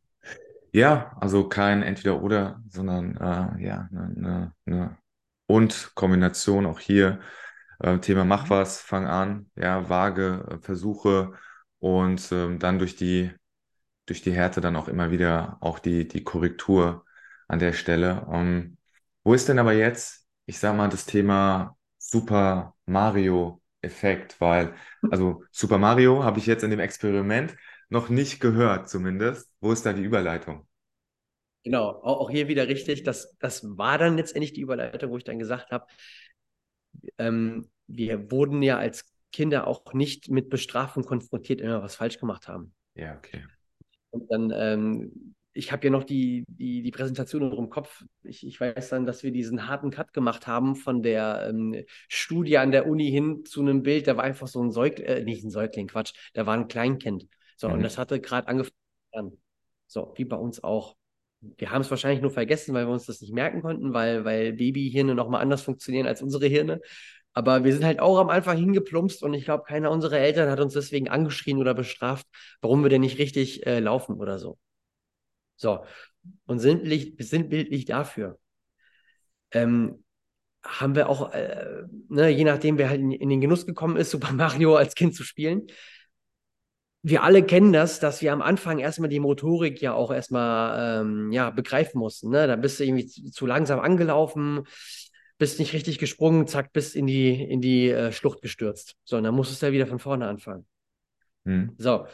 Ja, 0.72 1.18
also 1.20 1.50
kein 1.50 1.82
Entweder-Oder, 1.82 2.62
sondern 2.70 3.18
äh, 3.18 3.66
ja, 3.66 3.90
eine 3.92 4.14
ne, 4.14 4.54
ne 4.66 4.98
und 5.48 5.94
Kombination 5.96 6.68
auch 6.68 6.80
hier. 6.80 7.22
Äh, 7.80 7.98
Thema 8.02 8.24
Mach 8.24 8.46
mhm. 8.46 8.50
was, 8.52 8.82
fang 8.82 9.08
an, 9.08 9.50
ja, 9.56 9.90
vage 9.90 10.46
äh, 10.48 10.58
Versuche 10.60 11.34
und 11.80 12.32
ähm, 12.32 12.60
dann 12.60 12.78
durch 12.78 12.96
die 12.96 13.32
durch 14.08 14.22
die 14.22 14.32
Härte 14.32 14.62
dann 14.62 14.76
auch 14.76 14.88
immer 14.88 15.12
wieder 15.12 15.58
auch 15.62 15.78
die, 15.78 16.08
die 16.08 16.24
Korrektur 16.24 17.06
an 17.48 17.60
der 17.60 17.74
Stelle. 17.74 18.26
Um, 18.26 18.36
ähm, 18.36 18.78
wo 19.24 19.34
ist 19.34 19.50
denn 19.50 19.60
aber 19.60 19.74
jetzt, 19.74 20.26
ich 20.46 20.58
sag 20.58 20.76
mal, 20.76 20.88
das 20.90 21.06
Thema 21.06 21.78
Super 21.98 22.76
Mario 22.86 23.62
Effekt? 23.82 24.40
Weil, 24.40 24.74
also 25.12 25.44
Super 25.52 25.78
Mario 25.78 26.24
habe 26.24 26.40
ich 26.40 26.46
jetzt 26.46 26.64
in 26.64 26.72
dem 26.72 26.80
Experiment 26.80 27.56
noch 27.90 28.10
nicht 28.10 28.40
gehört, 28.40 28.90
zumindest. 28.90 29.52
Wo 29.60 29.72
ist 29.72 29.86
da 29.86 29.94
die 29.94 30.04
Überleitung? 30.04 30.68
Genau, 31.64 31.90
auch 31.90 32.30
hier 32.30 32.48
wieder 32.48 32.70
richtig. 32.70 33.04
Das, 33.04 33.36
das 33.40 33.64
war 33.78 33.98
dann 33.98 34.16
letztendlich 34.16 34.54
die 34.54 34.62
Überleitung, 34.62 35.12
wo 35.12 35.18
ich 35.18 35.26
dann 35.26 35.40
gesagt 35.40 35.72
habe, 35.72 35.86
ähm, 37.18 37.70
wir 37.88 38.32
wurden 38.32 38.62
ja 38.62 38.78
als 38.78 39.14
Kinder 39.34 39.68
auch 39.68 39.94
nicht 39.94 40.30
mit 40.30 40.50
Bestrafung 40.50 41.04
konfrontiert, 41.04 41.62
wenn 41.62 41.70
wir 41.70 41.84
was 41.84 41.96
falsch 41.96 42.20
gemacht 42.20 42.48
haben. 42.48 42.74
Ja, 42.96 43.16
okay. 43.18 43.44
Und 44.12 44.32
dann, 44.32 44.52
ähm, 44.56 45.36
ich 45.54 45.72
habe 45.72 45.86
ja 45.86 45.92
noch 45.92 46.04
die, 46.04 46.46
die, 46.48 46.82
die 46.84 46.92
Präsentation 46.92 47.52
im 47.52 47.70
Kopf. 47.70 48.04
Ich, 48.24 48.46
ich 48.46 48.60
weiß 48.60 48.90
dann, 48.90 49.06
dass 49.06 49.24
wir 49.24 49.32
diesen 49.32 49.68
harten 49.68 49.90
Cut 49.90 50.14
gemacht 50.14 50.46
haben 50.48 50.76
von 50.76 51.02
der 51.02 51.48
ähm, 51.50 51.84
Studie 52.08 52.58
an 52.58 52.72
der 52.72 52.88
Uni 52.88 53.10
hin 53.10 53.44
zu 53.44 53.62
einem 53.62 53.82
Bild. 53.84 54.08
Da 54.08 54.18
war 54.18 54.24
einfach 54.24 54.48
so 54.48 54.62
ein 54.64 54.72
Säugling, 54.72 55.08
äh, 55.08 55.24
nicht 55.24 55.44
ein 55.44 55.50
Säugling, 55.50 55.88
Quatsch, 55.88 56.14
da 56.34 56.46
war 56.46 56.54
ein 56.54 56.68
Kleinkind. 56.68 57.28
So, 57.56 57.68
mhm. 57.68 57.76
und 57.76 57.84
das 57.84 57.98
hatte 57.98 58.22
gerade 58.22 58.48
angefangen. 58.48 59.42
So, 59.88 60.14
wie 60.16 60.26
bei 60.26 60.38
uns 60.38 60.64
auch. 60.64 60.96
Wir 61.40 61.72
haben 61.72 61.82
es 61.82 61.90
wahrscheinlich 61.92 62.22
nur 62.22 62.32
vergessen, 62.32 62.74
weil 62.74 62.88
wir 62.88 62.94
uns 62.94 63.06
das 63.06 63.22
nicht 63.22 63.34
merken 63.34 63.62
konnten, 63.62 63.94
weil, 63.94 64.26
weil 64.26 64.54
Babyhirne 64.54 65.16
nochmal 65.16 65.42
anders 65.42 65.62
funktionieren 65.62 66.08
als 66.08 66.22
unsere 66.22 66.48
Hirne. 66.48 66.82
Aber 67.38 67.64
wir 67.64 67.72
sind 67.72 67.86
halt 67.86 68.00
auch 68.00 68.18
am 68.18 68.32
Anfang 68.32 68.58
hingeplumpst 68.58 69.22
und 69.22 69.36
ich 69.36 69.46
glaube, 69.46 69.64
keiner 69.64 69.92
unserer 69.92 70.18
Eltern 70.18 70.50
hat 70.50 70.60
uns 70.60 70.74
deswegen 70.74 71.08
angeschrien 71.08 71.60
oder 71.60 71.76
bestraft, 71.76 72.26
warum 72.62 72.82
wir 72.82 72.90
denn 72.90 73.02
nicht 73.02 73.20
richtig 73.20 73.64
äh, 73.68 73.78
laufen 73.80 74.16
oder 74.16 74.40
so. 74.40 74.58
So, 75.56 75.86
und 76.48 76.58
sinnbildlich, 76.58 77.14
sinnbildlich 77.20 77.86
dafür 77.86 78.40
ähm, 79.52 80.04
haben 80.64 80.96
wir 80.96 81.10
auch, 81.10 81.32
äh, 81.32 81.84
ne, 82.10 82.30
je 82.30 82.44
nachdem, 82.44 82.80
wer 82.80 82.90
halt 82.90 83.02
in, 83.02 83.12
in 83.12 83.30
den 83.30 83.40
Genuss 83.40 83.68
gekommen 83.68 83.98
ist, 83.98 84.10
Super 84.12 84.34
Mario 84.34 84.76
als 84.76 84.96
Kind 84.96 85.14
zu 85.14 85.24
spielen, 85.24 85.68
wir 87.04 87.22
alle 87.22 87.44
kennen 87.44 87.72
das, 87.72 88.00
dass 88.00 88.24
wir 88.24 88.34
am 88.34 88.42
Anfang 88.42 88.80
erstmal 88.80 89.10
die 89.10 89.20
Motorik 89.20 89.80
ja 89.80 89.94
auch 89.94 90.12
erstmal 90.12 91.02
ähm, 91.02 91.32
ja, 91.32 91.52
begreifen 91.52 92.00
mussten. 92.00 92.32
Ne? 92.32 92.48
Da 92.48 92.56
bist 92.56 92.80
du 92.80 92.84
irgendwie 92.84 93.06
zu, 93.06 93.30
zu, 93.30 93.46
langsam 93.46 93.80
angelaufen, 93.80 94.64
bist 95.38 95.60
nicht 95.60 95.74
richtig 95.74 96.00
gesprungen, 96.00 96.48
zack, 96.48 96.74
bist 96.74 96.96
in 96.96 97.08
die, 97.08 97.30
in 97.30 97.62
die 97.62 97.90
äh, 97.90 98.12
Schlucht 98.12 98.42
gestürzt. 98.42 98.96
So, 99.04 99.18
und 99.18 99.24
dann 99.24 99.36
musstest 99.36 99.62
du 99.62 99.68
ja 99.68 99.72
wieder 99.72 99.88
von 99.88 100.00
vorne 100.00 100.28
anfangen. 100.28 100.66
Hm. 101.46 101.74
So. 101.78 102.08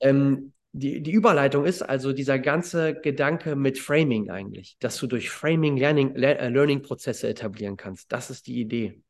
Ähm, 0.00 0.52
die, 0.72 1.02
die 1.02 1.12
Überleitung 1.12 1.64
ist 1.64 1.82
also 1.82 2.12
dieser 2.12 2.38
ganze 2.38 2.94
Gedanke 2.94 3.56
mit 3.56 3.78
Framing 3.78 4.30
eigentlich, 4.30 4.76
dass 4.78 4.98
du 4.98 5.06
durch 5.06 5.30
Framing 5.30 5.76
Learning, 5.76 6.14
äh, 6.14 6.48
Learning-Prozesse 6.48 7.28
etablieren 7.28 7.76
kannst. 7.76 8.12
Das 8.12 8.30
ist 8.30 8.46
die 8.46 8.60
Idee. 8.60 9.02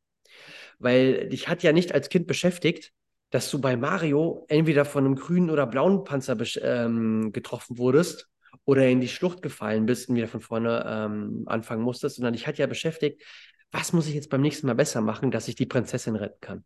Weil 0.79 1.27
dich 1.29 1.47
hat 1.47 1.61
ja 1.61 1.71
nicht 1.71 1.93
als 1.93 2.09
Kind 2.09 2.25
beschäftigt, 2.25 2.93
dass 3.29 3.51
du 3.51 3.59
bei 3.59 3.77
Mario 3.77 4.45
entweder 4.47 4.85
von 4.85 5.05
einem 5.05 5.15
grünen 5.15 5.49
oder 5.49 5.67
blauen 5.67 6.03
Panzer 6.03 6.37
ähm, 6.61 7.31
getroffen 7.31 7.77
wurdest 7.77 8.29
oder 8.69 8.87
in 8.87 9.01
die 9.01 9.07
Schlucht 9.07 9.41
gefallen 9.41 9.87
bist 9.87 10.09
und 10.09 10.15
wieder 10.15 10.27
von 10.27 10.41
vorne 10.41 10.85
ähm, 10.87 11.43
anfangen 11.47 11.81
musstest, 11.81 12.17
sondern 12.17 12.33
dich 12.33 12.45
hat 12.45 12.59
ja 12.59 12.67
beschäftigt, 12.67 13.23
was 13.71 13.93
muss 13.93 14.07
ich 14.07 14.13
jetzt 14.13 14.29
beim 14.29 14.41
nächsten 14.41 14.67
Mal 14.67 14.75
besser 14.75 15.01
machen, 15.01 15.31
dass 15.31 15.47
ich 15.47 15.55
die 15.55 15.65
Prinzessin 15.65 16.15
retten 16.15 16.39
kann. 16.39 16.63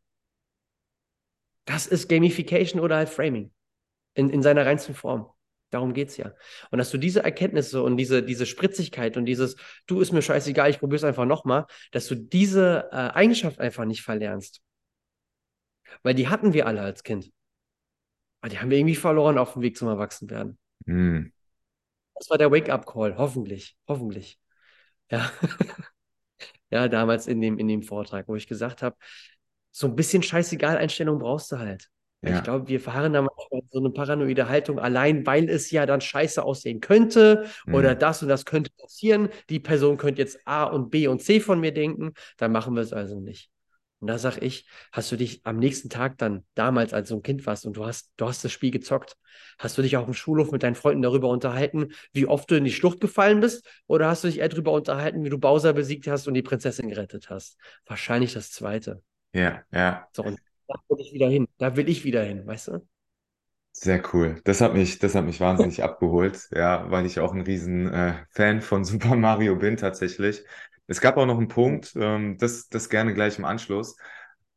Das 1.64 1.88
ist 1.88 2.10
Gamification 2.10 2.82
oder 2.82 2.98
halt 2.98 3.08
Framing 3.08 3.54
in, 4.16 4.30
in 4.30 4.42
seiner 4.42 4.66
reinsten 4.66 4.94
Form. 4.94 5.30
Darum 5.70 5.94
geht 5.94 6.10
es 6.10 6.18
ja. 6.18 6.34
Und 6.72 6.78
dass 6.78 6.92
du 6.92 6.98
diese 6.98 7.24
Erkenntnisse 7.24 7.82
und 7.82 7.96
diese, 7.96 8.22
diese 8.22 8.46
Spritzigkeit 8.46 9.16
und 9.16 9.24
dieses, 9.26 9.56
du 9.88 10.02
ist 10.02 10.12
mir 10.12 10.22
scheißegal, 10.22 10.70
ich 10.70 10.80
probiere 10.80 10.98
es 10.98 11.04
einfach 11.06 11.26
nochmal, 11.26 11.68
dass 11.94 12.08
du 12.08 12.16
diese 12.16 12.90
äh, 12.92 12.96
Eigenschaft 12.96 13.62
einfach 13.62 13.86
nicht 13.86 14.02
verlernst. 14.02 14.62
Weil 16.02 16.16
die 16.16 16.28
hatten 16.28 16.52
wir 16.52 16.68
alle 16.68 16.82
als 16.82 17.04
Kind. 17.04 17.32
Aber 18.42 18.50
die 18.50 18.60
haben 18.60 18.70
wir 18.70 18.78
irgendwie 18.78 18.96
verloren 18.96 19.38
auf 19.38 19.54
dem 19.54 19.62
Weg 19.62 19.78
zum 19.78 19.88
Erwachsenwerden. 19.88 20.58
Mm. 20.86 21.28
Das 22.24 22.30
war 22.30 22.38
der 22.38 22.52
Wake-up-Call, 22.52 23.18
hoffentlich, 23.18 23.76
hoffentlich. 23.86 24.40
Ja. 25.12 25.30
ja, 26.72 26.88
damals 26.88 27.28
in 27.28 27.42
dem, 27.42 27.58
in 27.58 27.68
dem 27.68 27.84
Vortrag, 27.84 28.30
wo 28.30 28.36
ich 28.38 28.48
gesagt 28.48 28.82
habe, 28.82 28.96
so 29.72 29.88
ein 29.88 29.96
bisschen 29.98 30.24
scheißegal 30.24 30.78
Einstellung 30.78 31.20
brauchst 31.20 31.52
du 31.52 31.60
halt. 31.60 31.90
Ja. 32.22 32.38
Ich 32.38 32.44
glaube, 32.44 32.70
wir 32.70 32.80
fahren 32.80 33.12
da 33.12 33.24
manchmal 33.24 33.62
so 33.72 33.80
eine 33.80 33.90
paranoide 33.90 34.48
Haltung, 34.48 34.80
allein 34.80 35.26
weil 35.26 35.50
es 35.50 35.70
ja 35.72 35.86
dann 35.86 36.00
scheiße 36.00 36.42
aussehen 36.42 36.80
könnte 36.80 37.46
mhm. 37.66 37.74
oder 37.74 37.94
das 37.94 38.22
und 38.22 38.30
das 38.30 38.46
könnte 38.46 38.72
passieren. 38.80 39.28
Die 39.50 39.60
Person 39.60 39.98
könnte 39.98 40.22
jetzt 40.22 40.40
A 40.48 40.64
und 40.64 40.92
B 40.92 41.10
und 41.10 41.22
C 41.22 41.42
von 41.42 41.60
mir 41.60 41.74
denken, 41.74 42.14
dann 42.38 42.54
machen 42.54 42.74
wir 42.74 42.84
es 42.84 42.94
also 42.94 43.20
nicht. 43.20 43.52
Und 44.04 44.08
da 44.08 44.18
sage 44.18 44.42
ich, 44.42 44.68
hast 44.92 45.14
du 45.14 45.16
dich 45.16 45.40
am 45.46 45.56
nächsten 45.56 45.90
Tag 45.90 46.18
dann, 46.18 46.44
damals, 46.56 46.94
als 46.94 47.08
du 47.08 47.16
ein 47.16 47.22
Kind 47.24 47.46
warst 47.46 47.66
und 47.66 47.78
du 47.78 47.86
hast, 47.86 48.12
du 48.18 48.28
hast 48.28 48.44
das 48.44 48.52
Spiel 48.52 48.70
gezockt, 48.70 49.16
hast 49.58 49.78
du 49.78 49.82
dich 49.82 49.96
auf 49.96 50.04
dem 50.04 50.14
Schulhof 50.14 50.52
mit 50.52 50.62
deinen 50.62 50.76
Freunden 50.76 51.02
darüber 51.02 51.30
unterhalten, 51.30 51.94
wie 52.12 52.26
oft 52.26 52.52
du 52.52 52.56
in 52.56 52.66
die 52.66 52.74
Schlucht 52.74 53.00
gefallen 53.00 53.40
bist? 53.40 53.66
Oder 53.88 54.10
hast 54.10 54.26
du 54.26 54.28
dich 54.28 54.40
eher 54.40 54.50
darüber 54.50 54.74
unterhalten, 54.74 55.24
wie 55.24 55.30
du 55.30 55.38
Bowser 55.38 55.72
besiegt 55.72 56.06
hast 56.08 56.28
und 56.28 56.34
die 56.34 56.42
Prinzessin 56.42 56.90
gerettet 56.90 57.30
hast? 57.30 57.58
Wahrscheinlich 57.86 58.34
das 58.34 58.52
Zweite. 58.52 59.02
Ja, 59.32 59.64
ja. 59.72 60.06
So, 60.12 60.24
und 60.24 60.38
da 60.68 60.76
will 60.90 61.00
ich 61.00 61.14
wieder 61.14 61.30
hin. 61.30 61.48
Da 61.58 61.78
will 61.78 61.88
ich 61.88 62.04
wieder 62.04 62.24
hin, 62.24 62.46
weißt 62.46 62.68
du? 62.68 62.88
Sehr 63.76 64.02
cool. 64.14 64.40
Das 64.44 64.62
hat 64.62 64.74
mich, 64.74 65.00
das 65.00 65.16
hat 65.16 65.26
mich 65.26 65.40
wahnsinnig 65.40 65.84
abgeholt, 65.84 66.48
ja, 66.52 66.90
weil 66.90 67.06
ich 67.06 67.20
auch 67.20 67.34
ein 67.34 67.42
riesen 67.42 67.92
äh, 67.92 68.14
Fan 68.30 68.62
von 68.62 68.84
Super 68.86 69.16
Mario 69.16 69.56
bin 69.56 69.78
tatsächlich. 69.78 70.44
Es 70.88 71.02
gab 71.02 71.18
auch 71.18 71.26
noch 71.26 71.38
einen 71.38 71.48
Punkt, 71.48 71.94
ähm, 71.96 72.38
das, 72.38 72.70
das 72.70 72.90
gerne 72.90 73.14
gleich 73.14 73.40
im 73.40 73.46
Anschluss, 73.46 73.96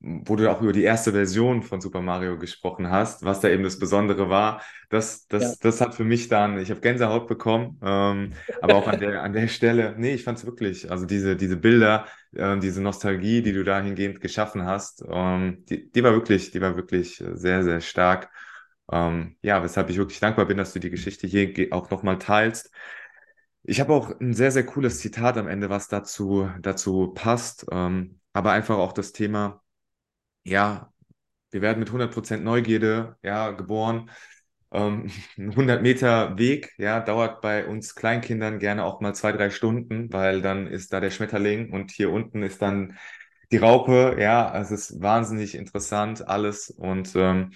wo 0.01 0.37
du 0.37 0.51
auch 0.51 0.61
über 0.61 0.73
die 0.73 0.83
erste 0.83 1.13
Version 1.13 1.63
von 1.63 1.81
Super 1.81 2.03
Mario 2.03 2.39
gesprochen 2.39 2.91
hast, 2.91 3.25
was 3.25 3.41
da 3.41 3.49
eben 3.49 3.63
das 3.63 3.79
Besondere 3.79 4.29
war. 4.29 4.61
Das, 4.91 5.27
das, 5.29 5.43
ja. 5.43 5.55
das 5.63 5.81
hat 5.81 5.95
für 5.95 6.05
mich 6.05 6.29
dann, 6.29 6.59
ich 6.59 6.71
habe 6.71 6.81
Gänsehaut 6.81 7.27
bekommen, 7.27 7.81
ähm, 7.83 8.33
aber 8.61 8.75
auch 8.75 8.87
an 8.87 9.01
der, 9.01 9.23
an 9.23 9.33
der 9.33 9.49
Stelle, 9.49 9.95
nee, 9.97 10.15
ich 10.15 10.25
fand 10.25 10.39
es 10.39 10.45
wirklich, 10.45 10.91
also 10.91 11.07
diese, 11.07 11.37
diese 11.37 11.57
Bilder, 11.57 12.07
äh, 12.35 12.59
diese 12.59 12.83
Nostalgie, 12.83 13.41
die 13.41 13.53
du 13.53 13.65
dahingehend 13.65 14.21
geschaffen 14.21 14.65
hast, 14.67 15.03
ähm, 15.09 15.65
die, 15.71 15.91
die 15.91 16.05
war 16.05 16.13
wirklich, 16.13 16.51
die 16.51 16.61
war 16.61 16.77
wirklich 16.77 17.25
sehr, 17.33 17.65
sehr 17.65 17.81
stark. 17.81 18.29
Ähm, 18.91 19.37
ja, 19.43 19.63
weshalb 19.63 19.91
ich 19.91 19.97
wirklich 19.97 20.21
dankbar 20.21 20.47
bin, 20.47 20.57
dass 20.57 20.73
du 20.73 20.79
die 20.81 20.91
Geschichte 20.91 21.27
hier 21.27 21.69
auch 21.73 21.91
nochmal 21.91 22.19
teilst. 22.19 22.71
Ich 23.63 23.81
habe 23.81 23.93
auch 23.93 24.21
ein 24.21 24.33
sehr, 24.35 24.53
sehr 24.53 24.65
cooles 24.65 25.01
Zitat 25.01 25.37
am 25.39 25.49
Ende, 25.49 25.69
was 25.71 25.89
dazu, 25.89 26.49
dazu 26.61 27.13
passt, 27.15 27.67
ähm, 27.73 28.21
aber 28.33 28.53
einfach 28.53 28.77
auch 28.77 28.93
das 28.93 29.13
Thema, 29.13 29.63
ja, 30.45 30.93
wir 31.51 31.63
werden 31.63 31.81
mit 31.81 31.91
100% 31.93 32.45
Neugierde 32.45 33.17
ja, 33.23 33.51
geboren. 33.53 34.11
Ähm, 34.73 35.11
ein 35.39 35.55
100 35.57 35.83
Meter 35.83 36.39
Weg 36.39 36.75
ja, 36.79 37.01
dauert 37.01 37.41
bei 37.41 37.67
uns 37.67 37.95
Kleinkindern 37.95 38.59
gerne 38.59 38.85
auch 38.85 39.01
mal 39.01 39.15
zwei, 39.15 39.33
drei 39.33 39.51
Stunden, 39.51 40.13
weil 40.13 40.43
dann 40.43 40.67
ist 40.67 40.93
da 40.93 41.01
der 41.01 41.11
Schmetterling 41.11 41.73
und 41.73 41.91
hier 41.91 42.11
unten 42.13 42.43
ist 42.43 42.63
dann 42.63 42.99
die 43.53 43.59
Raupe. 43.59 44.17
Ja, 44.21 44.61
es 44.61 44.71
ist 44.71 45.01
wahnsinnig 45.03 45.55
interessant 45.55 46.27
alles 46.29 46.71
und 46.71 47.15
ähm, 47.17 47.53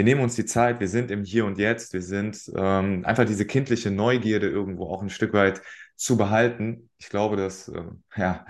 wir 0.00 0.04
nehmen 0.04 0.22
uns 0.22 0.34
die 0.34 0.46
Zeit, 0.46 0.80
wir 0.80 0.88
sind 0.88 1.10
im 1.10 1.24
Hier 1.24 1.44
und 1.44 1.58
Jetzt, 1.58 1.92
wir 1.92 2.00
sind 2.00 2.50
ähm, 2.56 3.04
einfach 3.04 3.26
diese 3.26 3.44
kindliche 3.44 3.90
Neugierde 3.90 4.48
irgendwo 4.48 4.86
auch 4.86 5.02
ein 5.02 5.10
Stück 5.10 5.34
weit 5.34 5.60
zu 5.94 6.16
behalten. 6.16 6.88
Ich 6.96 7.10
glaube, 7.10 7.36
dass 7.36 7.68
äh, 7.68 7.82
ja, 8.16 8.46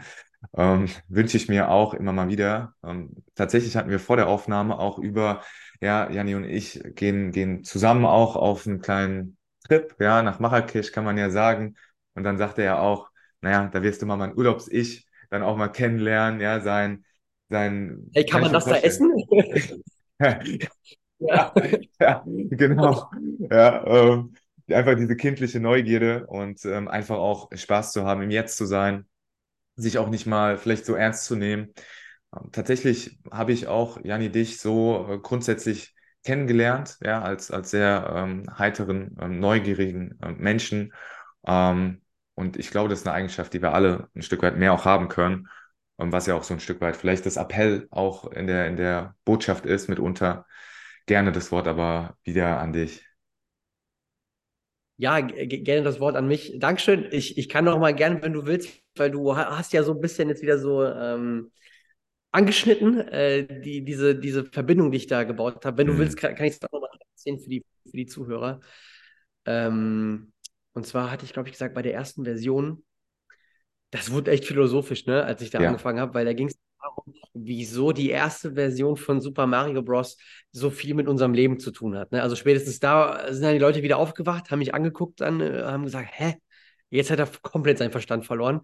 ähm, 0.57 0.87
wünsche 1.09 1.37
ich 1.37 1.49
mir 1.49 1.69
auch 1.69 1.93
immer 1.93 2.13
mal 2.13 2.29
wieder. 2.29 2.77
Ähm, 2.85 3.25
tatsächlich 3.35 3.75
hatten 3.75 3.91
wir 3.91 3.99
vor 3.99 4.15
der 4.15 4.29
Aufnahme 4.29 4.79
auch 4.79 5.01
über, 5.01 5.43
ja, 5.81 6.09
Janni 6.09 6.37
und 6.37 6.45
ich 6.45 6.85
gehen, 6.95 7.33
gehen 7.33 7.65
zusammen 7.65 8.05
auch 8.05 8.37
auf 8.37 8.65
einen 8.69 8.81
kleinen 8.81 9.37
Trip, 9.67 9.97
ja, 9.99 10.23
nach 10.23 10.39
Marrakesch 10.39 10.93
kann 10.93 11.03
man 11.03 11.19
ja 11.19 11.31
sagen. 11.31 11.75
Und 12.15 12.23
dann 12.23 12.39
sagte 12.39 12.63
er 12.63 12.81
auch, 12.81 13.11
naja, 13.41 13.69
da 13.73 13.83
wirst 13.83 14.03
du 14.03 14.07
mal 14.07 14.15
mein 14.15 14.37
Urlaubs-Ich 14.37 15.05
dann 15.31 15.43
auch 15.43 15.57
mal 15.57 15.67
kennenlernen, 15.67 16.41
ja, 16.41 16.61
sein, 16.61 17.05
sein. 17.49 18.09
Hey, 18.15 18.25
kann 18.25 18.41
man 18.41 18.53
das 18.53 18.67
da 18.67 18.77
essen? 18.77 19.13
ja, 22.01 22.25
genau. 22.27 23.11
Ja, 23.51 23.85
ähm, 23.87 24.35
einfach 24.71 24.95
diese 24.97 25.17
kindliche 25.17 25.61
Neugierde 25.61 26.27
und 26.27 26.65
ähm, 26.65 26.89
einfach 26.89 27.17
auch 27.19 27.51
Spaß 27.55 27.93
zu 27.93 28.05
haben, 28.05 28.23
im 28.23 28.31
Jetzt 28.31 28.57
zu 28.57 28.65
sein 28.67 29.07
sich 29.77 29.99
auch 29.99 30.11
nicht 30.11 30.27
mal 30.27 30.59
vielleicht 30.59 30.87
so 30.87 30.95
ernst 30.95 31.25
zu 31.27 31.37
nehmen. 31.37 31.75
Ähm, 32.37 32.51
tatsächlich 32.53 33.19
habe 33.31 33.53
ich 33.53 33.67
auch, 33.69 33.99
Jani, 34.05 34.31
dich 34.31 34.61
so 34.61 35.07
äh, 35.11 35.19
grundsätzlich 35.19 35.95
kennengelernt, 36.25 36.99
ja, 37.03 37.23
als, 37.23 37.51
als 37.51 37.71
sehr 37.71 38.13
ähm, 38.15 38.47
heiteren, 38.59 39.17
ähm, 39.21 39.41
neugierigen 39.41 40.19
ähm, 40.23 40.39
Menschen. 40.39 40.93
Ähm, 41.47 42.03
und 42.35 42.57
ich 42.59 42.71
glaube, 42.71 42.89
das 42.91 43.01
ist 43.01 43.07
eine 43.07 43.15
Eigenschaft, 43.17 43.53
die 43.55 43.63
wir 43.63 43.75
alle 43.75 44.09
ein 44.15 44.23
Stück 44.23 44.43
weit 44.43 44.57
mehr 44.59 44.73
auch 44.75 44.85
haben 44.85 45.09
können, 45.09 45.49
ähm, 45.99 46.13
was 46.13 46.27
ja 46.27 46.35
auch 46.35 46.45
so 46.45 46.55
ein 46.55 46.61
Stück 46.61 46.81
weit 46.81 46.97
vielleicht 46.97 47.27
das 47.27 47.37
Appell 47.37 47.89
auch 47.91 48.31
in 48.33 48.47
der, 48.47 48.67
in 48.69 48.77
der 48.77 49.15
Botschaft 49.25 49.67
ist, 49.67 49.89
mitunter. 49.89 50.47
Gerne 51.07 51.33
das 51.33 51.51
Wort 51.53 51.67
aber 51.67 52.17
wieder 52.23 52.61
an 52.61 52.73
dich. 52.73 53.05
Ja, 54.97 55.21
gerne 55.21 55.83
das 55.83 55.99
Wort 55.99 56.15
an 56.15 56.29
mich. 56.29 56.59
Dankeschön. 56.59 57.09
Ich, 57.11 57.39
ich 57.39 57.49
kann 57.49 57.65
noch 57.65 57.79
mal 57.79 57.95
gerne, 57.95 58.23
wenn 58.23 58.35
du 58.35 58.45
willst, 58.45 58.83
weil 58.97 59.11
du 59.11 59.35
hast 59.35 59.73
ja 59.73 59.83
so 59.83 59.95
ein 59.95 60.01
bisschen 60.01 60.29
jetzt 60.29 60.43
wieder 60.43 60.59
so 60.59 60.85
ähm, 60.85 61.51
angeschnitten, 62.33 63.01
äh, 63.09 63.61
die, 63.63 63.83
diese, 63.83 64.15
diese 64.15 64.45
Verbindung, 64.45 64.91
die 64.91 64.99
ich 64.99 65.07
da 65.07 65.25
gebaut 65.25 65.65
habe. 65.65 65.79
Wenn 65.79 65.87
du 65.87 65.95
mhm. 65.95 65.99
willst, 65.99 66.17
kann, 66.19 66.35
kann 66.35 66.47
ich 66.47 66.55
es 66.55 66.63
auch 66.63 66.73
nochmal 66.73 66.91
erzählen 67.13 67.41
für 67.41 67.49
die, 67.49 67.65
für 67.91 67.97
die 67.97 68.07
Zuhörer. 68.07 68.61
Ähm, 69.47 70.33
und 70.73 70.87
zwar 70.87 71.11
hatte 71.11 71.25
ich, 71.25 71.33
glaube 71.33 71.49
ich, 71.49 71.55
gesagt, 71.55 71.75
bei 71.75 71.83
der 71.83 71.95
ersten 71.95 72.25
Version, 72.25 72.85
das 73.91 74.13
wurde 74.13 74.31
echt 74.31 74.45
philosophisch, 74.45 75.07
ne, 75.07 75.25
als 75.25 75.43
ich 75.43 75.51
da 75.51 75.61
ja. 75.61 75.69
angefangen 75.69 75.99
habe, 75.99 76.15
weil 76.15 76.25
da 76.25 76.33
ging 76.33 76.49
es 76.49 76.59
darum, 76.83 77.14
wieso 77.35 77.93
die 77.93 78.11
erste 78.11 78.55
Version 78.55 78.97
von 78.97 79.21
Super 79.21 79.47
Mario 79.47 79.83
Bros. 79.83 80.16
so 80.53 80.71
viel 80.71 80.95
mit 80.95 81.09
unserem 81.09 81.35
Leben 81.35 81.59
zu 81.59 81.71
tun 81.71 81.97
hat. 81.97 82.12
Ne? 82.12 82.23
Also 82.23 82.37
spätestens 82.37 82.81
da 82.81 83.33
sind 83.33 83.45
dann 83.45 83.53
die 83.53 83.59
Leute 83.59 83.83
wieder 83.83 83.99
aufgewacht, 83.99 84.51
haben 84.51 84.59
mich 84.61 84.75
angeguckt, 84.75 85.21
dann 85.21 85.40
äh, 85.40 85.62
haben 85.62 85.85
gesagt, 85.85 86.09
hä? 86.12 86.37
Jetzt 86.90 87.11
hat 87.11 87.19
er 87.19 87.27
komplett 87.43 87.79
seinen 87.79 87.93
Verstand 87.93 88.27
verloren. 88.27 88.62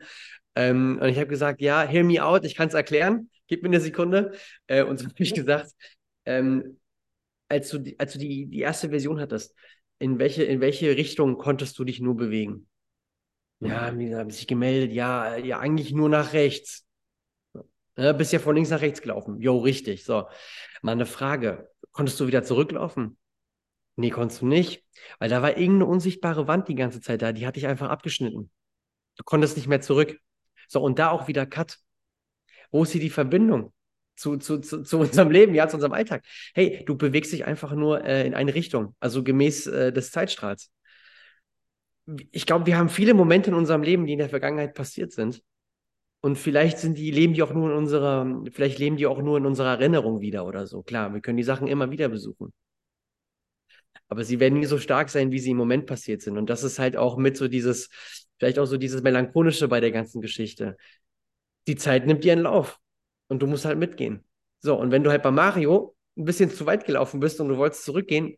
Ähm, 0.54 0.98
und 1.00 1.08
ich 1.08 1.16
habe 1.16 1.28
gesagt, 1.28 1.60
ja, 1.60 1.82
hear 1.82 2.04
me 2.04 2.24
out, 2.24 2.44
ich 2.44 2.54
kann 2.54 2.68
es 2.68 2.74
erklären, 2.74 3.30
gib 3.46 3.62
mir 3.62 3.68
eine 3.68 3.80
Sekunde. 3.80 4.32
Äh, 4.66 4.82
und 4.82 4.98
so 4.98 5.06
habe 5.06 5.14
ich 5.18 5.34
gesagt, 5.34 5.70
ähm, 6.24 6.78
als 7.48 7.68
du, 7.68 7.78
die, 7.78 7.98
als 7.98 8.14
du 8.14 8.18
die, 8.18 8.46
die 8.46 8.60
erste 8.60 8.88
Version 8.90 9.20
hattest, 9.20 9.54
in 9.98 10.18
welche, 10.18 10.44
in 10.44 10.60
welche 10.60 10.96
Richtung 10.96 11.38
konntest 11.38 11.78
du 11.78 11.84
dich 11.84 12.00
nur 12.00 12.16
bewegen? 12.16 12.66
Ja, 13.60 13.86
haben 13.86 14.30
sich 14.30 14.46
gemeldet, 14.46 14.92
ja, 14.92 15.36
ja, 15.36 15.58
eigentlich 15.58 15.92
nur 15.92 16.10
nach 16.10 16.34
rechts. 16.34 16.85
Ja, 17.96 18.12
bist 18.12 18.32
ja 18.32 18.38
von 18.38 18.54
links 18.54 18.70
nach 18.70 18.80
rechts 18.80 19.00
gelaufen. 19.00 19.40
Jo, 19.40 19.58
richtig. 19.58 20.04
So, 20.04 20.26
mal 20.82 20.92
eine 20.92 21.06
Frage. 21.06 21.70
Konntest 21.92 22.20
du 22.20 22.26
wieder 22.26 22.42
zurücklaufen? 22.44 23.16
Nee, 23.96 24.10
konntest 24.10 24.42
du 24.42 24.46
nicht. 24.46 24.84
Weil 25.18 25.30
da 25.30 25.40
war 25.42 25.56
irgendeine 25.56 25.86
unsichtbare 25.86 26.46
Wand 26.46 26.68
die 26.68 26.74
ganze 26.74 27.00
Zeit 27.00 27.22
da. 27.22 27.32
Die 27.32 27.46
hatte 27.46 27.58
ich 27.58 27.66
einfach 27.66 27.88
abgeschnitten. 27.88 28.50
Du 29.16 29.24
konntest 29.24 29.56
nicht 29.56 29.66
mehr 29.66 29.80
zurück. 29.80 30.18
So, 30.68 30.82
und 30.82 30.98
da 30.98 31.10
auch 31.10 31.28
wieder 31.28 31.46
Cut. 31.46 31.78
Wo 32.70 32.82
ist 32.82 32.92
hier 32.92 33.00
die 33.00 33.10
Verbindung 33.10 33.72
zu, 34.16 34.36
zu, 34.36 34.58
zu, 34.58 34.82
zu 34.82 34.98
unserem 34.98 35.30
Leben, 35.30 35.54
ja, 35.54 35.68
zu 35.68 35.76
unserem 35.76 35.92
Alltag? 35.92 36.24
Hey, 36.54 36.84
du 36.84 36.96
bewegst 36.96 37.32
dich 37.32 37.46
einfach 37.46 37.72
nur 37.72 38.04
äh, 38.04 38.26
in 38.26 38.34
eine 38.34 38.54
Richtung, 38.54 38.94
also 39.00 39.22
gemäß 39.22 39.66
äh, 39.68 39.92
des 39.92 40.10
Zeitstrahls. 40.10 40.70
Ich 42.30 42.44
glaube, 42.46 42.66
wir 42.66 42.76
haben 42.76 42.88
viele 42.88 43.14
Momente 43.14 43.50
in 43.50 43.56
unserem 43.56 43.82
Leben, 43.82 44.06
die 44.06 44.12
in 44.12 44.18
der 44.18 44.28
Vergangenheit 44.28 44.74
passiert 44.74 45.12
sind. 45.12 45.42
Und 46.26 46.38
vielleicht 46.38 46.78
sind 46.78 46.98
die, 46.98 47.12
leben 47.12 47.34
die 47.34 47.42
auch 47.44 47.54
nur 47.54 47.70
in 47.70 47.76
unserer, 47.76 48.26
vielleicht 48.50 48.80
leben 48.80 48.96
die 48.96 49.06
auch 49.06 49.22
nur 49.22 49.38
in 49.38 49.46
unserer 49.46 49.78
Erinnerung 49.78 50.20
wieder 50.20 50.44
oder 50.44 50.66
so. 50.66 50.82
Klar, 50.82 51.14
wir 51.14 51.20
können 51.20 51.36
die 51.36 51.44
Sachen 51.44 51.68
immer 51.68 51.92
wieder 51.92 52.08
besuchen. 52.08 52.52
Aber 54.08 54.24
sie 54.24 54.40
werden 54.40 54.58
nie 54.58 54.66
so 54.66 54.78
stark 54.78 55.08
sein, 55.08 55.30
wie 55.30 55.38
sie 55.38 55.52
im 55.52 55.56
Moment 55.56 55.86
passiert 55.86 56.22
sind. 56.22 56.36
Und 56.36 56.50
das 56.50 56.64
ist 56.64 56.80
halt 56.80 56.96
auch 56.96 57.16
mit 57.16 57.36
so 57.36 57.46
dieses, 57.46 57.90
vielleicht 58.40 58.58
auch 58.58 58.66
so 58.66 58.76
dieses 58.76 59.04
Melancholische 59.04 59.68
bei 59.68 59.78
der 59.78 59.92
ganzen 59.92 60.20
Geschichte. 60.20 60.76
Die 61.68 61.76
Zeit 61.76 62.06
nimmt 62.06 62.24
ihren 62.24 62.40
Lauf 62.40 62.80
und 63.28 63.40
du 63.40 63.46
musst 63.46 63.64
halt 63.64 63.78
mitgehen. 63.78 64.24
So, 64.58 64.76
und 64.76 64.90
wenn 64.90 65.04
du 65.04 65.12
halt 65.12 65.22
bei 65.22 65.30
Mario 65.30 65.94
ein 66.16 66.24
bisschen 66.24 66.50
zu 66.50 66.66
weit 66.66 66.86
gelaufen 66.86 67.20
bist 67.20 67.40
und 67.40 67.50
du 67.50 67.56
wolltest 67.56 67.84
zurückgehen, 67.84 68.36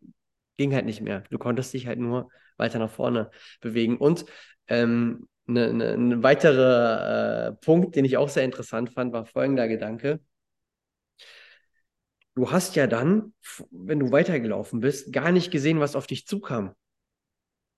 ging 0.58 0.74
halt 0.74 0.84
nicht 0.84 1.00
mehr. 1.00 1.24
Du 1.30 1.38
konntest 1.38 1.72
dich 1.72 1.86
halt 1.86 2.00
nur 2.00 2.28
weiter 2.58 2.80
nach 2.80 2.90
vorne 2.90 3.30
bewegen. 3.62 3.96
Und 3.96 4.26
ähm, 4.66 5.26
ne, 5.48 5.72
ne, 5.72 5.94
ein 5.94 6.22
weiterer 6.22 7.48
äh, 7.48 7.52
Punkt, 7.52 7.96
den 7.96 8.04
ich 8.04 8.16
auch 8.16 8.28
sehr 8.28 8.44
interessant 8.44 8.90
fand, 8.90 9.12
war 9.12 9.26
folgender 9.26 9.66
Gedanke. 9.66 10.20
Du 12.34 12.52
hast 12.52 12.76
ja 12.76 12.86
dann, 12.86 13.34
wenn 13.70 13.98
du 13.98 14.12
weitergelaufen 14.12 14.78
bist, 14.80 15.12
gar 15.12 15.32
nicht 15.32 15.50
gesehen, 15.50 15.80
was 15.80 15.96
auf 15.96 16.06
dich 16.06 16.26
zukam. 16.26 16.74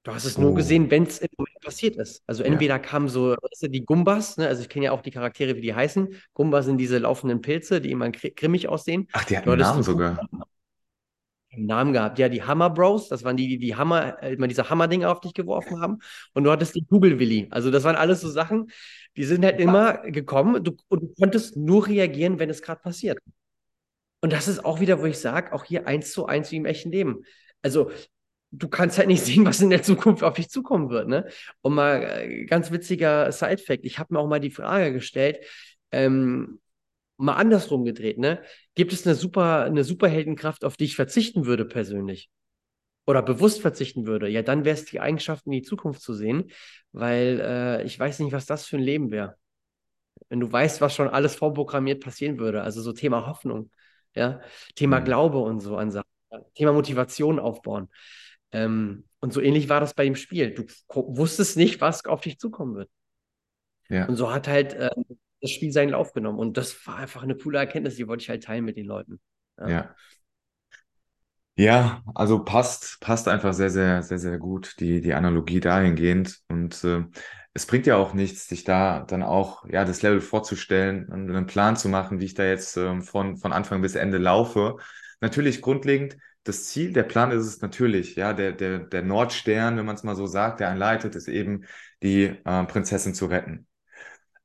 Du 0.03 0.13
hast 0.13 0.25
es 0.25 0.39
nur 0.39 0.55
gesehen, 0.55 0.87
oh. 0.87 0.91
wenn 0.91 1.03
es 1.05 1.19
im 1.19 1.29
Moment 1.37 1.61
passiert 1.61 1.97
ist. 1.97 2.23
Also 2.27 2.43
entweder 2.43 2.75
ja. 2.75 2.79
kamen 2.79 3.09
so 3.09 3.31
weißt 3.33 3.63
du, 3.63 3.69
die 3.69 3.85
Gumbas, 3.85 4.39
ne? 4.39 4.49
also 4.49 4.63
ich 4.63 4.69
kenne 4.69 4.87
ja 4.87 4.93
auch 4.93 5.03
die 5.03 5.11
Charaktere, 5.11 5.57
wie 5.57 5.61
die 5.61 5.75
heißen. 5.75 6.15
Gumbas 6.33 6.65
sind 6.65 6.79
diese 6.79 6.99
laufenden 6.99 7.43
Pilze, 7.43 7.81
die 7.81 7.91
immer 7.91 8.11
grimmig 8.11 8.69
aussehen. 8.69 9.09
Ach, 9.13 9.25
die 9.25 9.37
hatten 9.37 9.51
einen 9.51 9.61
Namen 9.61 9.83
sogar. 9.83 10.27
Einen 11.53 11.67
Namen 11.67 11.93
gehabt. 11.93 12.19
Ja, 12.19 12.29
die 12.29 12.43
Hammer 12.45 12.71
Bros, 12.71 13.09
das 13.09 13.25
waren 13.25 13.37
die, 13.37 13.49
die 13.49 13.59
die 13.59 13.75
Hammer, 13.75 14.23
äh, 14.23 14.35
immer 14.35 14.47
diese 14.47 14.71
Hammer-Dinger 14.71 15.11
auf 15.11 15.21
dich 15.21 15.35
geworfen 15.35 15.81
haben. 15.81 15.99
Und 16.33 16.45
du 16.45 16.51
hattest 16.51 16.77
die 16.77 16.85
Kugelwilli. 16.85 17.49
Also 17.51 17.71
das 17.71 17.83
waren 17.85 17.97
alles 17.97 18.21
so 18.21 18.29
Sachen, 18.29 18.71
die 19.17 19.25
sind 19.25 19.45
halt 19.45 19.59
immer 19.59 19.99
gekommen 19.99 20.63
du, 20.63 20.77
und 20.89 21.03
du 21.03 21.15
konntest 21.19 21.57
nur 21.57 21.87
reagieren, 21.89 22.39
wenn 22.39 22.51
es 22.51 22.63
gerade 22.63 22.81
passiert. 22.81 23.19
Und 24.21 24.33
das 24.33 24.49
ist 24.49 24.65
auch 24.65 24.81
wieder, 24.81 25.01
wo 25.01 25.07
ich 25.07 25.19
sage, 25.19 25.53
auch 25.53 25.65
hier 25.65 25.87
eins 25.87 26.13
zu 26.13 26.27
eins 26.27 26.53
wie 26.53 26.57
im 26.57 26.67
echten 26.67 26.93
Leben. 26.93 27.25
Also 27.63 27.91
du 28.53 28.69
kannst 28.69 28.99
halt 28.99 29.09
nicht 29.09 29.23
sehen, 29.25 29.45
was 29.45 29.61
in 29.61 29.71
der 29.71 29.83
Zukunft 29.83 30.23
auf 30.23 30.35
dich 30.35 30.51
zukommen 30.51 30.91
wird. 30.91 31.09
Ne? 31.09 31.29
Und 31.63 31.75
mal 31.75 32.03
äh, 32.03 32.45
ganz 32.45 32.71
witziger 32.71 33.33
Side-Fact, 33.33 33.85
ich 33.85 33.99
habe 33.99 34.15
mir 34.15 34.21
auch 34.21 34.29
mal 34.29 34.41
die 34.41 34.51
Frage 34.51 34.93
gestellt, 34.93 35.39
ähm, 35.93 36.61
mal 37.21 37.35
andersrum 37.35 37.85
gedreht, 37.85 38.19
ne? 38.19 38.43
Gibt 38.75 38.93
es 38.93 39.07
eine 39.07 39.15
super, 39.15 39.65
eine 39.65 39.85
Superheldenkraft, 39.85 40.65
auf 40.65 40.77
die 40.77 40.85
ich 40.85 40.97
verzichten 40.97 41.47
würde 41.47 41.65
persönlich? 41.65 42.31
Oder 43.07 43.23
bewusst 43.23 43.61
verzichten 43.61 44.07
würde? 44.07 44.29
Ja, 44.29 44.43
dann 44.43 44.65
wäre 44.65 44.75
es 44.75 44.85
die 44.85 45.01
Eigenschaft, 45.01 45.47
in 45.47 45.53
die 45.53 45.63
Zukunft 45.63 46.03
zu 46.03 46.15
sehen, 46.15 46.51
weil 46.93 47.41
äh, 47.41 47.83
ich 47.85 47.99
weiß 47.99 48.21
nicht, 48.21 48.33
was 48.33 48.47
das 48.47 48.67
für 48.67 48.77
ein 48.77 48.83
Leben 48.83 49.11
wäre. 49.11 49.37
Wenn 50.29 50.41
du 50.41 50.51
weißt, 50.51 50.81
was 50.81 50.95
schon 50.95 51.09
alles 51.09 51.35
vorprogrammiert 51.35 52.03
passieren 52.03 52.39
würde, 52.39 52.63
also 52.63 52.81
so 52.83 52.93
Thema 52.93 53.27
Hoffnung, 53.27 53.71
ja, 54.15 54.41
Thema 54.75 55.01
mhm. 55.01 55.05
Glaube 55.05 55.39
und 55.39 55.61
so 55.61 55.77
an 55.77 55.91
Sachen, 55.91 56.09
Thema 56.55 56.73
Motivation 56.73 57.39
aufbauen. 57.39 57.89
Ähm, 58.53 59.05
und 59.21 59.33
so 59.33 59.41
ähnlich 59.41 59.69
war 59.69 59.81
das 59.81 59.95
bei 59.95 60.05
dem 60.05 60.17
Spiel. 60.17 60.55
Du 60.55 60.65
wusstest 60.89 61.57
nicht, 61.57 61.81
was 61.81 62.05
auf 62.07 62.21
dich 62.21 62.39
zukommen 62.39 62.77
wird. 62.77 62.91
Ja. 63.89 64.07
Und 64.07 64.17
so 64.17 64.33
hat 64.33 64.49
halt 64.49 64.73
äh, 64.75 64.91
das 65.41 65.51
Spiel 65.51 65.73
seinen 65.73 65.91
Lauf 65.91 66.13
genommen. 66.13 66.39
Und 66.39 66.57
das 66.57 66.87
war 66.87 66.97
einfach 66.97 67.23
eine 67.23 67.37
coole 67.37 67.59
Erkenntnis, 67.59 67.97
die 67.97 68.09
wollte 68.09 68.23
ich 68.23 68.29
halt 68.29 68.45
teilen 68.45 68.65
mit 68.65 68.77
den 68.77 68.87
Leuten. 68.87 69.21
Ja. 69.59 69.69
ja. 69.69 69.95
Ja, 71.57 72.03
also 72.15 72.43
passt, 72.43 73.01
passt 73.01 73.29
einfach 73.29 73.53
sehr, 73.53 73.69
sehr, 73.69 74.03
sehr, 74.03 74.19
sehr 74.19 74.39
gut, 74.39 74.77
die, 74.81 75.03
die 75.03 75.13
Analogie 75.13 75.61
dahingehend. 75.61 76.39
Und 76.49 76.83
äh, 76.85 77.05
es 77.53 77.67
bringt 77.67 77.87
ja 77.87 77.97
auch 77.97 78.15
nichts, 78.15 78.49
sich 78.49 78.65
da 78.65 79.01
dann 79.01 79.23
auch 79.23 79.67
ja 79.69 79.85
das 79.85 80.01
Level 80.01 80.23
vorzustellen 80.23 81.07
und 81.09 81.29
einen 81.29 81.47
Plan 81.47 81.77
zu 81.77 81.91
machen, 81.91 82.19
wie 82.19 82.25
ich 82.25 82.35
da 82.35 82.45
jetzt 82.45 82.79
äh, 82.79 83.03
von, 83.03 83.37
von 83.37 83.53
Anfang 83.53 83.83
bis 83.83 83.95
Ende 83.95 84.17
laufe. 84.17 84.77
Natürlich 85.21 85.61
grundlegend 85.61 86.17
das 86.45 86.65
Ziel, 86.65 86.93
der 86.93 87.03
Plan 87.03 87.31
ist 87.31 87.47
es 87.47 87.61
natürlich, 87.61 88.17
ja, 88.17 88.33
der, 88.33 88.53
der, 88.53 88.79
der 88.79 89.03
Nordstern, 89.03 89.77
wenn 89.77 89.85
man 89.85 89.97
es 89.97 90.03
mal 90.03 90.17
so 90.17 90.27
sagt, 90.27 90.61
der 90.61 90.71
einleitet, 90.71 91.15
ist 91.15 91.29
eben 91.29 91.67
die 92.03 92.25
äh, 92.45 92.65
Prinzessin 92.65 93.15
zu 93.15 93.27
retten. 93.27 93.67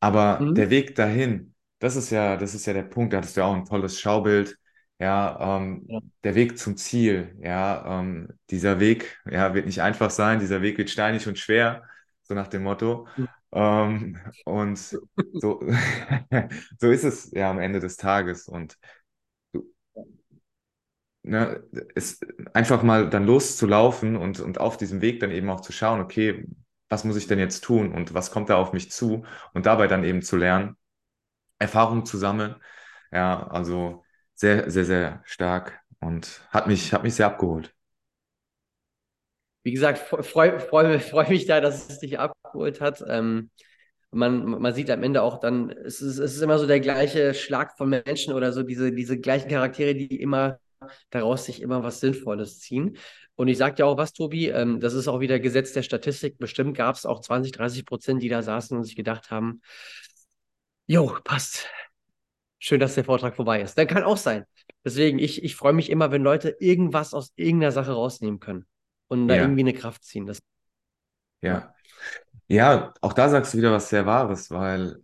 Aber 0.05 0.39
mhm. 0.39 0.53
der 0.53 0.69
Weg 0.69 0.93
dahin, 0.93 1.55
das 1.79 1.95
ist 1.95 2.11
ja, 2.11 2.37
das 2.37 2.53
ist 2.53 2.67
ja 2.67 2.73
der 2.73 2.83
Punkt, 2.83 3.11
da 3.11 3.17
hattest 3.17 3.35
du 3.35 3.41
ja 3.41 3.47
auch 3.47 3.55
ein 3.55 3.65
tolles 3.65 3.99
Schaubild. 3.99 4.55
Ja, 4.99 5.57
ähm, 5.57 5.83
ja. 5.87 5.99
der 6.23 6.35
Weg 6.35 6.59
zum 6.59 6.77
Ziel, 6.77 7.35
ja, 7.41 7.99
ähm, 7.99 8.29
dieser 8.51 8.79
Weg, 8.79 9.19
ja, 9.29 9.55
wird 9.55 9.65
nicht 9.65 9.81
einfach 9.81 10.11
sein, 10.11 10.39
dieser 10.39 10.61
Weg 10.61 10.77
wird 10.77 10.91
steinig 10.91 11.27
und 11.27 11.39
schwer, 11.39 11.83
so 12.21 12.35
nach 12.35 12.47
dem 12.47 12.63
Motto. 12.63 13.07
Mhm. 13.17 13.27
Ähm, 13.51 14.17
und 14.45 14.77
so, 14.77 14.99
so 16.79 16.91
ist 16.91 17.03
es 17.03 17.31
ja 17.31 17.49
am 17.49 17.59
Ende 17.59 17.79
des 17.79 17.97
Tages. 17.97 18.47
Und 18.47 18.77
ne, 21.23 21.63
ist 21.95 22.23
einfach 22.53 22.83
mal 22.83 23.09
dann 23.09 23.25
loszulaufen 23.25 24.15
und, 24.15 24.39
und 24.39 24.59
auf 24.59 24.77
diesem 24.77 25.01
Weg 25.01 25.19
dann 25.19 25.31
eben 25.31 25.49
auch 25.49 25.61
zu 25.61 25.71
schauen, 25.71 25.99
okay, 25.99 26.45
was 26.89 27.03
muss 27.03 27.17
ich 27.17 27.27
denn 27.27 27.39
jetzt 27.39 27.63
tun 27.63 27.93
und 27.93 28.13
was 28.13 28.31
kommt 28.31 28.49
da 28.49 28.57
auf 28.57 28.73
mich 28.73 28.91
zu 28.91 29.25
und 29.53 29.65
dabei 29.65 29.87
dann 29.87 30.03
eben 30.03 30.21
zu 30.21 30.37
lernen, 30.37 30.77
Erfahrung 31.59 32.05
zu 32.05 32.17
sammeln. 32.17 32.55
Ja, 33.11 33.47
also 33.47 34.03
sehr, 34.33 34.69
sehr, 34.69 34.85
sehr 34.85 35.21
stark 35.25 35.79
und 35.99 36.41
hat 36.49 36.67
mich, 36.67 36.93
hat 36.93 37.03
mich 37.03 37.15
sehr 37.15 37.27
abgeholt. 37.27 37.73
Wie 39.63 39.71
gesagt, 39.71 39.97
freue 39.97 40.59
freu, 40.59 40.99
freu 40.99 41.27
mich 41.27 41.47
da, 41.47 41.59
dass 41.59 41.89
es 41.89 41.99
dich 41.99 42.19
abgeholt 42.19 42.81
hat. 42.81 43.03
Ähm, 43.07 43.49
man, 44.11 44.45
man 44.45 44.73
sieht 44.73 44.91
am 44.91 45.03
Ende 45.03 45.23
auch 45.23 45.39
dann, 45.39 45.71
es 45.71 46.01
ist, 46.01 46.19
es 46.19 46.35
ist 46.35 46.41
immer 46.41 46.59
so 46.59 46.67
der 46.67 46.79
gleiche 46.79 47.33
Schlag 47.33 47.75
von 47.77 47.89
Menschen 47.89 48.33
oder 48.33 48.53
so, 48.53 48.63
diese, 48.63 48.91
diese 48.91 49.19
gleichen 49.19 49.49
Charaktere, 49.49 49.95
die 49.95 50.21
immer 50.21 50.59
daraus 51.09 51.45
sich 51.45 51.61
immer 51.61 51.83
was 51.83 51.99
Sinnvolles 51.99 52.59
ziehen. 52.59 52.97
Und 53.35 53.47
ich 53.49 53.57
sage 53.57 53.75
ja 53.79 53.85
auch 53.85 53.97
was, 53.97 54.13
Tobi, 54.13 54.47
ähm, 54.47 54.79
das 54.79 54.93
ist 54.93 55.07
auch 55.07 55.19
wieder 55.19 55.39
Gesetz 55.39 55.73
der 55.73 55.83
Statistik. 55.83 56.37
Bestimmt 56.37 56.75
gab 56.77 56.95
es 56.95 57.05
auch 57.05 57.19
20, 57.19 57.51
30 57.51 57.85
Prozent, 57.85 58.23
die 58.23 58.29
da 58.29 58.41
saßen 58.41 58.77
und 58.77 58.83
sich 58.83 58.95
gedacht 58.95 59.29
haben, 59.29 59.61
jo, 60.87 61.17
passt. 61.23 61.67
Schön, 62.59 62.79
dass 62.79 62.95
der 62.95 63.03
Vortrag 63.03 63.35
vorbei 63.35 63.61
ist. 63.61 63.77
Dann 63.77 63.87
kann 63.87 64.03
auch 64.03 64.17
sein. 64.17 64.45
Deswegen, 64.83 65.19
ich, 65.19 65.43
ich 65.43 65.55
freue 65.55 65.73
mich 65.73 65.89
immer, 65.89 66.11
wenn 66.11 66.23
Leute 66.23 66.55
irgendwas 66.59 67.13
aus 67.13 67.33
irgendeiner 67.35 67.71
Sache 67.71 67.91
rausnehmen 67.91 68.39
können 68.39 68.65
und 69.07 69.27
da 69.27 69.35
ja. 69.35 69.41
irgendwie 69.41 69.61
eine 69.61 69.73
Kraft 69.73 70.03
ziehen. 70.03 70.25
Das, 70.25 70.39
ja. 71.41 71.73
Ja, 72.47 72.93
auch 73.01 73.13
da 73.13 73.29
sagst 73.29 73.53
du 73.53 73.57
wieder 73.57 73.71
was 73.71 73.89
sehr 73.89 74.05
Wahres, 74.05 74.51
weil 74.51 75.01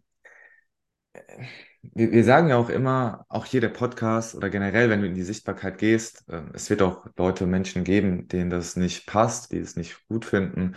wir, 1.82 2.12
wir 2.12 2.24
sagen 2.24 2.50
ja 2.50 2.58
auch 2.58 2.70
immer, 2.70 3.26
auch 3.30 3.46
hier 3.46 3.62
der 3.62 3.70
Podcast 3.70 4.36
oder 4.36 4.50
generell, 4.50 4.90
wenn 4.90 5.02
du 5.02 5.08
in 5.08 5.16
die 5.16 5.24
Sichtbarkeit 5.24 5.78
gehst, 5.78 6.28
äh, 6.30 6.42
es 6.54 6.70
wird 6.70 6.82
auch 6.82 7.08
Leute, 7.18 7.46
Menschen 7.48 7.84
geben, 7.84 8.28
denen 8.28 8.50
das 8.50 8.76
nicht 8.76 9.08
passt, 9.08 9.52
die 9.52 9.58
es 9.58 9.76
nicht 9.76 10.08
gut 10.08 10.26
finden. 10.26 10.76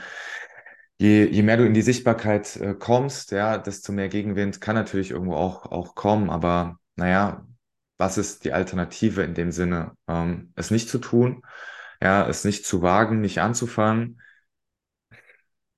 Je, 0.99 1.27
je 1.27 1.43
mehr 1.43 1.57
du 1.57 1.67
in 1.67 1.75
die 1.75 1.83
Sichtbarkeit 1.83 2.57
äh, 2.57 2.75
kommst, 2.75 3.33
ja, 3.33 3.59
desto 3.59 3.93
mehr 3.93 4.09
Gegenwind 4.09 4.61
kann 4.61 4.77
natürlich 4.77 5.11
irgendwo 5.11 5.35
auch, 5.35 5.67
auch 5.67 5.95
kommen. 5.95 6.31
Aber 6.31 6.79
naja, 6.97 7.47
was 7.99 8.19
ist 8.19 8.45
die 8.45 8.53
Alternative 8.53 9.23
in 9.23 9.35
dem 9.35 9.53
Sinne? 9.53 9.93
Ähm, 10.09 10.53
es 10.57 10.71
nicht 10.71 10.89
zu 10.89 10.99
tun, 10.99 11.43
ja, 12.03 12.29
es 12.29 12.45
nicht 12.45 12.67
zu 12.67 12.83
wagen, 12.83 13.21
nicht 13.21 13.41
anzufangen. 13.41 14.21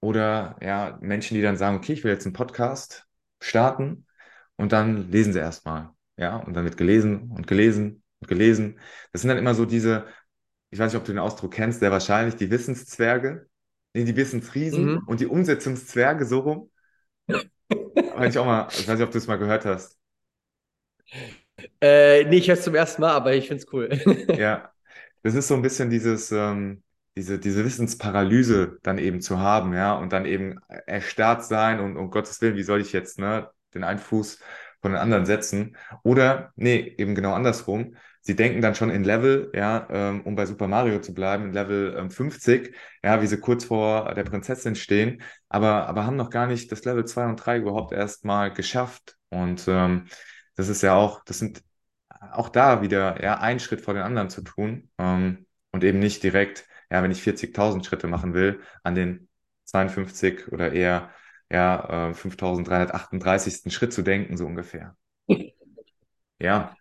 Oder 0.01 0.57
ja, 0.63 0.99
Menschen, 1.01 1.35
die 1.35 1.43
dann 1.43 1.57
sagen, 1.57 1.77
okay, 1.77 1.93
ich 1.95 2.05
will 2.05 2.13
jetzt 2.13 2.27
einen 2.27 2.33
Podcast 2.35 3.07
starten 3.41 4.07
und 4.57 4.73
dann 4.73 5.11
lesen 5.11 5.33
sie 5.33 5.39
erstmal. 5.41 5.91
Ja, 6.19 6.37
und 6.39 6.55
dann 6.55 6.65
wird 6.65 6.77
gelesen 6.77 7.31
und 7.33 7.47
gelesen 7.47 8.03
und 8.21 8.29
gelesen. 8.29 8.81
Das 9.13 9.23
sind 9.23 9.29
dann 9.29 9.39
immer 9.39 9.55
so 9.55 9.67
diese, 9.67 10.07
ich 10.71 10.79
weiß 10.79 10.93
nicht, 10.93 11.01
ob 11.01 11.07
du 11.07 11.13
den 11.13 11.19
Ausdruck 11.21 11.53
kennst, 11.55 11.81
sehr 11.81 11.91
wahrscheinlich 11.93 12.37
die 12.37 12.51
Wissenszwerge, 12.51 13.49
nee, 13.95 14.05
die 14.05 14.17
Wissensriesen 14.17 14.97
Mhm. 14.97 15.03
und 15.07 15.21
die 15.21 15.27
Umsetzungszwerge, 15.27 16.27
so 16.27 16.41
rum. 16.41 16.71
Habe 18.15 18.29
ich 18.29 18.39
auch 18.39 18.45
mal, 18.47 18.69
ich 18.79 18.87
weiß 18.89 18.99
nicht, 18.99 19.07
ob 19.07 19.13
du 19.13 19.19
es 19.19 19.27
mal 19.27 19.37
gehört 19.39 19.65
hast. 19.65 19.97
Äh, 21.81 22.25
nee, 22.25 22.37
ich 22.39 22.49
höre 22.49 22.55
es 22.55 22.65
zum 22.65 22.75
ersten 22.75 23.01
Mal, 23.03 23.13
aber 23.13 23.35
ich 23.35 23.49
finde 23.49 23.63
es 23.65 23.73
cool. 23.73 23.89
Ja, 24.35 24.73
das 25.23 25.35
ist 25.35 25.49
so 25.49 25.55
ein 25.55 25.63
bisschen 25.63 25.91
dieses, 25.91 26.31
ähm, 26.33 26.83
diese, 27.17 27.39
diese 27.39 27.65
Wissensparalyse 27.65 28.79
dann 28.83 28.99
eben 28.99 29.21
zu 29.21 29.39
haben, 29.41 29.73
ja, 29.75 29.95
und 29.97 30.13
dann 30.13 30.27
eben 30.27 30.61
erstarrt 30.87 31.45
sein 31.45 31.81
und 31.81 31.97
um 31.97 32.11
Gottes 32.11 32.41
Willen, 32.43 32.57
wie 32.57 32.63
soll 32.63 32.81
ich 32.81 32.93
jetzt, 32.93 33.19
ne, 33.19 33.51
den 33.77 33.85
einen 33.85 33.99
Fuß 33.99 34.41
von 34.83 34.93
den 34.93 35.01
anderen 35.01 35.27
setzen? 35.27 35.77
Oder, 36.03 36.53
nee, 36.57 36.95
eben 36.99 37.15
genau 37.15 37.35
andersrum. 37.35 37.97
Sie 38.21 38.35
denken 38.35 38.61
dann 38.61 38.75
schon 38.75 38.91
in 38.91 39.05
Level, 39.05 39.53
ja, 39.55 39.87
ähm, 39.91 40.23
um 40.23 40.35
bei 40.35 40.47
Super 40.47 40.67
Mario 40.67 41.01
zu 41.01 41.15
bleiben, 41.15 41.45
in 41.47 41.53
Level 41.53 41.95
ähm, 41.97 42.11
50, 42.11 42.75
ja, 43.05 43.23
wie 43.23 43.27
sie 43.29 43.39
kurz 43.39 43.65
vor 43.67 44.15
der 44.15 44.25
Prinzessin 44.25 44.75
stehen, 44.75 45.23
aber, 45.49 45.87
aber 45.87 46.07
haben 46.07 46.17
noch 46.17 46.31
gar 46.31 46.49
nicht 46.49 46.73
das 46.73 46.85
Level 46.85 47.05
2 47.05 47.27
und 47.27 47.37
3 47.37 47.59
überhaupt 47.59 47.93
erst 47.93 48.25
mal 48.25 48.53
geschafft. 48.53 49.17
Und 49.29 49.67
ähm, 49.69 50.07
das 50.57 50.69
ist 50.69 50.83
ja 50.83 50.95
auch, 50.95 51.23
das 51.25 51.39
sind 51.39 51.63
auch 52.33 52.49
da 52.49 52.83
wieder 52.83 53.23
ja, 53.23 53.39
einen 53.39 53.61
Schritt 53.61 53.81
vor 53.81 53.95
den 53.95 54.03
anderen 54.03 54.31
zu 54.31 54.43
tun 54.43 54.91
ähm, 54.99 55.47
und 55.71 55.85
eben 55.85 55.99
nicht 55.99 56.23
direkt, 56.23 56.67
ja, 56.91 57.03
wenn 57.03 57.11
ich 57.11 57.23
40.000 57.23 57.85
Schritte 57.85 58.09
machen 58.09 58.35
will, 58.35 58.61
an 58.83 58.95
den 58.95 59.29
52 59.65 60.53
oder 60.53 60.73
eher 60.73 61.11
ja, 61.51 62.11
äh, 62.11 62.15
5.338. 62.15 63.71
Schritt 63.71 63.93
zu 63.93 64.03
denken, 64.03 64.37
so 64.37 64.47
ungefähr. 64.47 64.97
Ja, 66.39 66.77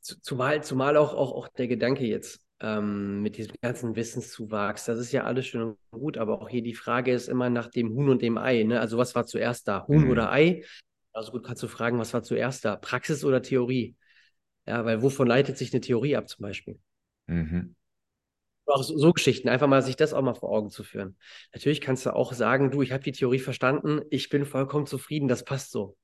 Zumal, 0.00 0.62
zumal 0.62 0.96
auch, 0.96 1.14
auch, 1.14 1.32
auch 1.32 1.48
der 1.48 1.68
Gedanke 1.68 2.06
jetzt 2.06 2.40
ähm, 2.60 3.22
mit 3.22 3.36
diesem 3.36 3.54
ganzen 3.60 3.96
Wissenszuwachs, 3.96 4.86
das 4.86 4.98
ist 4.98 5.12
ja 5.12 5.24
alles 5.24 5.46
schön 5.46 5.62
und 5.62 5.78
gut, 5.90 6.16
aber 6.16 6.40
auch 6.40 6.48
hier 6.48 6.62
die 6.62 6.74
Frage 6.74 7.12
ist 7.12 7.28
immer 7.28 7.50
nach 7.50 7.68
dem 7.68 7.90
Huhn 7.90 8.08
und 8.08 8.22
dem 8.22 8.38
Ei. 8.38 8.62
Ne? 8.62 8.80
Also 8.80 8.96
was 8.96 9.14
war 9.14 9.26
zuerst 9.26 9.68
da? 9.68 9.86
Huhn 9.86 10.04
mhm. 10.04 10.10
oder 10.10 10.32
Ei? 10.32 10.64
Also 11.12 11.32
gut 11.32 11.44
kannst 11.44 11.62
du 11.62 11.68
fragen, 11.68 11.98
was 11.98 12.14
war 12.14 12.22
zuerst 12.22 12.64
da? 12.64 12.76
Praxis 12.76 13.24
oder 13.24 13.42
Theorie? 13.42 13.94
Ja, 14.66 14.84
weil 14.84 15.02
wovon 15.02 15.26
leitet 15.26 15.58
sich 15.58 15.72
eine 15.72 15.80
Theorie 15.80 16.16
ab 16.16 16.28
zum 16.28 16.42
Beispiel? 16.42 16.78
Mhm. 17.26 17.74
Auch 18.66 18.82
so, 18.84 18.96
so 18.96 19.12
Geschichten, 19.12 19.48
einfach 19.48 19.66
mal 19.66 19.82
sich 19.82 19.96
das 19.96 20.12
auch 20.14 20.22
mal 20.22 20.34
vor 20.34 20.50
Augen 20.50 20.70
zu 20.70 20.84
führen. 20.84 21.16
Natürlich 21.52 21.80
kannst 21.80 22.06
du 22.06 22.14
auch 22.14 22.32
sagen, 22.32 22.70
du, 22.70 22.82
ich 22.82 22.92
habe 22.92 23.02
die 23.02 23.12
Theorie 23.12 23.40
verstanden, 23.40 24.00
ich 24.10 24.28
bin 24.28 24.44
vollkommen 24.46 24.86
zufrieden, 24.86 25.26
das 25.28 25.44
passt 25.44 25.72
so. 25.72 25.96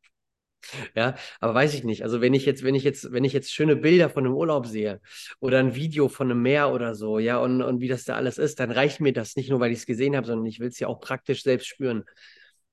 Ja, 0.95 1.15
aber 1.41 1.55
weiß 1.55 1.75
ich 1.75 1.85
nicht. 1.85 2.03
Also 2.03 2.21
wenn 2.21 2.35
ich 2.35 2.45
jetzt, 2.47 2.63
wenn 2.65 2.75
ich 2.75 2.83
jetzt, 2.85 3.13
wenn 3.13 3.25
ich 3.25 3.33
jetzt 3.33 3.53
schöne 3.53 3.77
Bilder 3.77 4.11
von 4.11 4.25
einem 4.25 4.35
Urlaub 4.35 4.67
sehe 4.67 5.01
oder 5.41 5.59
ein 5.61 5.75
Video 5.75 6.09
von 6.09 6.31
einem 6.31 6.43
Meer 6.43 6.73
oder 6.73 6.95
so, 6.95 7.19
ja, 7.19 7.39
und, 7.39 7.63
und 7.63 7.81
wie 7.81 7.89
das 7.89 8.05
da 8.05 8.17
alles 8.17 8.39
ist, 8.39 8.59
dann 8.61 8.71
reicht 8.71 9.01
mir 9.01 9.13
das 9.13 9.37
nicht 9.37 9.51
nur, 9.51 9.61
weil 9.61 9.73
ich 9.73 9.79
es 9.79 9.87
gesehen 9.87 10.17
habe, 10.17 10.27
sondern 10.27 10.47
ich 10.47 10.59
will 10.61 10.69
es 10.69 10.79
ja 10.79 10.89
auch 10.89 11.01
praktisch 11.01 11.43
selbst 11.43 11.67
spüren. 11.69 12.05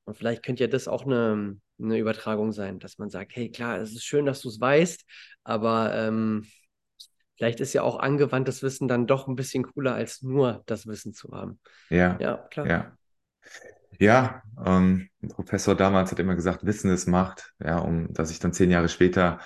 Und 0.05 0.17
vielleicht 0.17 0.43
könnte 0.43 0.63
ja 0.63 0.67
das 0.67 0.87
auch 0.87 1.05
eine, 1.05 1.57
eine 1.79 1.97
Übertragung 1.97 2.51
sein, 2.51 2.79
dass 2.79 2.97
man 2.97 3.09
sagt, 3.09 3.35
hey, 3.35 3.51
klar, 3.51 3.79
es 3.79 3.91
ist 3.91 4.03
schön, 4.05 4.25
dass 4.25 4.41
du 4.41 4.49
es 4.49 4.59
weißt, 4.59 5.05
aber 5.43 5.93
ähm, 5.95 6.45
vielleicht 7.37 7.59
ist 7.59 7.73
ja 7.73 7.83
auch 7.83 7.99
angewandtes 7.99 8.63
Wissen 8.63 8.87
dann 8.87 9.07
doch 9.07 9.27
ein 9.27 9.35
bisschen 9.35 9.63
cooler, 9.63 9.95
als 9.95 10.21
nur 10.21 10.63
das 10.65 10.87
Wissen 10.87 11.13
zu 11.13 11.31
haben. 11.31 11.59
Ja, 11.89 12.19
Ja, 12.19 12.37
klar. 12.49 12.69
ja. 12.69 12.97
Ja, 13.99 14.41
ähm, 14.65 15.09
ein 15.21 15.29
Professor 15.29 15.75
damals 15.75 16.11
hat 16.11 16.19
immer 16.19 16.35
gesagt, 16.35 16.65
Wissen 16.65 16.89
ist 16.91 17.07
Macht, 17.07 17.53
ja, 17.63 17.77
um 17.79 18.11
dass 18.13 18.31
ich 18.31 18.39
dann 18.39 18.53
zehn 18.53 18.71
Jahre 18.71 18.89
später 18.89 19.39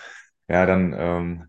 ja 0.47 0.65
dann 0.65 0.93
ähm, 0.97 1.45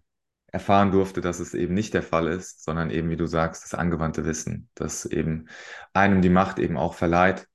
erfahren 0.49 0.91
durfte, 0.91 1.21
dass 1.21 1.39
es 1.41 1.55
eben 1.55 1.75
nicht 1.75 1.95
der 1.95 2.03
Fall 2.03 2.27
ist, 2.29 2.65
sondern 2.65 2.91
eben, 2.91 3.11
wie 3.11 3.17
du 3.17 3.27
sagst, 3.27 3.63
das 3.65 3.75
angewandte 3.75 4.25
Wissen, 4.25 4.69
das 4.75 5.05
eben 5.07 5.49
einem 5.93 6.23
die 6.23 6.29
Macht 6.31 6.59
eben 6.59 6.77
auch 6.77 6.95
verleiht. 6.95 7.47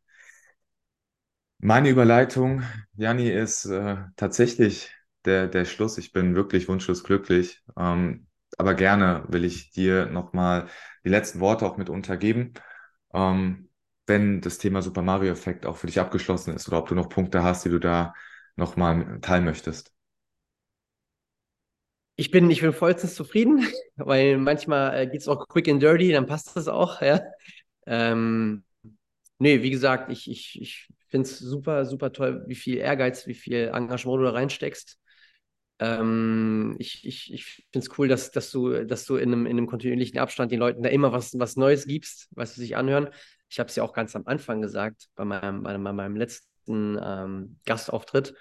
Meine 1.59 1.89
Überleitung, 1.89 2.63
Janni, 2.95 3.29
ist 3.29 3.65
äh, 3.65 3.97
tatsächlich 4.17 4.93
der, 5.25 5.47
der 5.47 5.65
Schluss. 5.65 5.97
Ich 5.97 6.11
bin 6.11 6.35
wirklich 6.35 6.67
wunschlos 6.67 7.03
glücklich. 7.03 7.63
Ähm, 7.77 8.27
aber 8.57 8.73
gerne 8.75 9.23
will 9.27 9.43
ich 9.45 9.71
dir 9.71 10.05
nochmal 10.07 10.67
die 11.03 11.09
letzten 11.09 11.39
Worte 11.39 11.65
auch 11.65 11.77
mit 11.77 11.89
untergeben. 11.89 12.53
Ähm, 13.13 13.69
wenn 14.07 14.41
das 14.41 14.57
Thema 14.57 14.81
Super 14.81 15.01
Mario 15.01 15.31
Effekt 15.31 15.65
auch 15.65 15.77
für 15.77 15.87
dich 15.87 15.99
abgeschlossen 15.99 16.53
ist 16.53 16.67
oder 16.67 16.79
ob 16.79 16.87
du 16.89 16.95
noch 16.95 17.09
Punkte 17.09 17.43
hast, 17.43 17.65
die 17.65 17.69
du 17.69 17.79
da 17.79 18.13
nochmal 18.55 19.19
teilen 19.21 19.45
möchtest. 19.45 19.93
Ich 22.15 22.29
bin, 22.29 22.49
ich 22.51 22.61
bin 22.61 22.73
vollstens 22.73 23.15
zufrieden, 23.15 23.65
weil 23.95 24.37
manchmal 24.37 24.99
äh, 25.01 25.07
geht 25.07 25.21
es 25.21 25.27
auch 25.27 25.47
quick 25.47 25.67
and 25.67 25.81
dirty, 25.81 26.11
dann 26.11 26.27
passt 26.27 26.55
das 26.55 26.67
auch, 26.67 27.01
ja. 27.01 27.21
Ähm, 27.87 28.63
nee, 29.39 29.63
wie 29.63 29.71
gesagt, 29.71 30.11
ich, 30.11 30.29
ich, 30.29 30.61
ich 30.61 30.89
finde 31.09 31.27
es 31.27 31.39
super, 31.39 31.85
super 31.85 32.11
toll, 32.13 32.43
wie 32.47 32.55
viel 32.55 32.77
Ehrgeiz, 32.77 33.27
wie 33.27 33.33
viel 33.33 33.71
Engagement 33.73 34.19
du 34.21 34.25
da 34.25 34.31
reinsteckst. 34.31 34.99
Ähm, 35.83 36.75
ich 36.79 37.05
ich, 37.05 37.33
ich 37.33 37.45
finde 37.71 37.87
es 37.87 37.97
cool, 37.97 38.07
dass, 38.07 38.31
dass 38.31 38.51
du, 38.51 38.85
dass 38.85 39.05
du 39.05 39.17
in 39.17 39.33
einem, 39.33 39.45
in 39.45 39.57
einem 39.57 39.67
kontinuierlichen 39.67 40.19
Abstand 40.19 40.51
den 40.51 40.59
Leuten 40.59 40.83
da 40.83 40.89
immer 40.89 41.11
was, 41.11 41.37
was 41.39 41.55
Neues 41.55 41.85
gibst, 41.85 42.29
was 42.31 42.55
sie 42.55 42.61
sich 42.61 42.75
anhören. 42.75 43.09
Ich 43.49 43.59
habe 43.59 43.69
es 43.69 43.75
ja 43.75 43.83
auch 43.83 43.93
ganz 43.93 44.15
am 44.15 44.23
Anfang 44.25 44.61
gesagt, 44.61 45.07
bei 45.15 45.25
meinem, 45.25 45.63
bei 45.63 45.77
meinem 45.77 46.15
letzten 46.15 46.97
ähm, 47.03 47.59
Gastauftritt. 47.65 48.33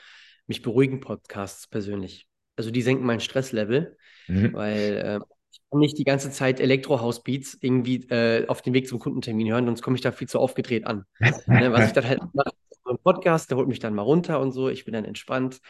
Mich 0.46 0.62
beruhigen 0.62 1.00
Podcasts 1.00 1.66
persönlich. 1.68 2.26
Also 2.56 2.70
die 2.70 2.82
senken 2.82 3.06
mein 3.06 3.20
Stresslevel, 3.20 3.96
Mhm. 4.28 4.52
weil 4.52 4.96
äh, 5.04 5.20
ich 5.52 5.60
kann 5.70 5.80
nicht 5.80 5.98
die 5.98 6.04
ganze 6.04 6.30
Zeit 6.30 6.60
Elektro-House-Beats 6.60 7.58
irgendwie 7.60 7.96
äh, 8.08 8.46
auf 8.46 8.62
dem 8.62 8.72
Weg 8.72 8.86
zum 8.88 8.98
Kundentermin 8.98 9.50
hören, 9.50 9.66
sonst 9.66 9.82
komme 9.82 9.96
ich 9.96 10.00
da 10.00 10.12
viel 10.12 10.28
zu 10.28 10.38
aufgedreht 10.38 10.86
an. 10.86 11.04
Ne, 11.46 11.72
was 11.72 11.86
ich 11.88 11.92
dann 11.92 12.06
halt 12.06 12.20
mache, 12.32 12.50
so 12.84 12.90
ein 12.90 12.98
Podcast, 13.02 13.50
der 13.50 13.56
holt 13.58 13.68
mich 13.68 13.78
dann 13.80 13.94
mal 13.94 14.02
runter 14.02 14.40
und 14.40 14.52
so, 14.52 14.68
ich 14.68 14.84
bin 14.84 14.94
dann 14.94 15.04
entspannt. 15.04 15.60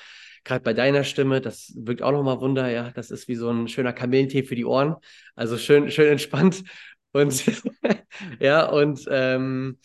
Gerade 0.44 0.62
bei 0.62 0.74
deiner 0.74 1.04
Stimme, 1.04 1.40
das 1.40 1.72
wirkt 1.76 2.02
auch 2.02 2.12
nochmal 2.12 2.40
Wunder, 2.40 2.68
ja, 2.68 2.90
das 2.90 3.10
ist 3.10 3.28
wie 3.28 3.36
so 3.36 3.50
ein 3.50 3.68
schöner 3.68 3.92
Kamillentee 3.92 4.42
für 4.42 4.56
die 4.56 4.64
Ohren. 4.64 4.96
Also 5.34 5.56
schön, 5.56 5.90
schön 5.90 6.10
entspannt. 6.10 6.64
Und 7.12 7.44
ja, 8.40 8.68
und 8.68 9.06
ähm, 9.10 9.78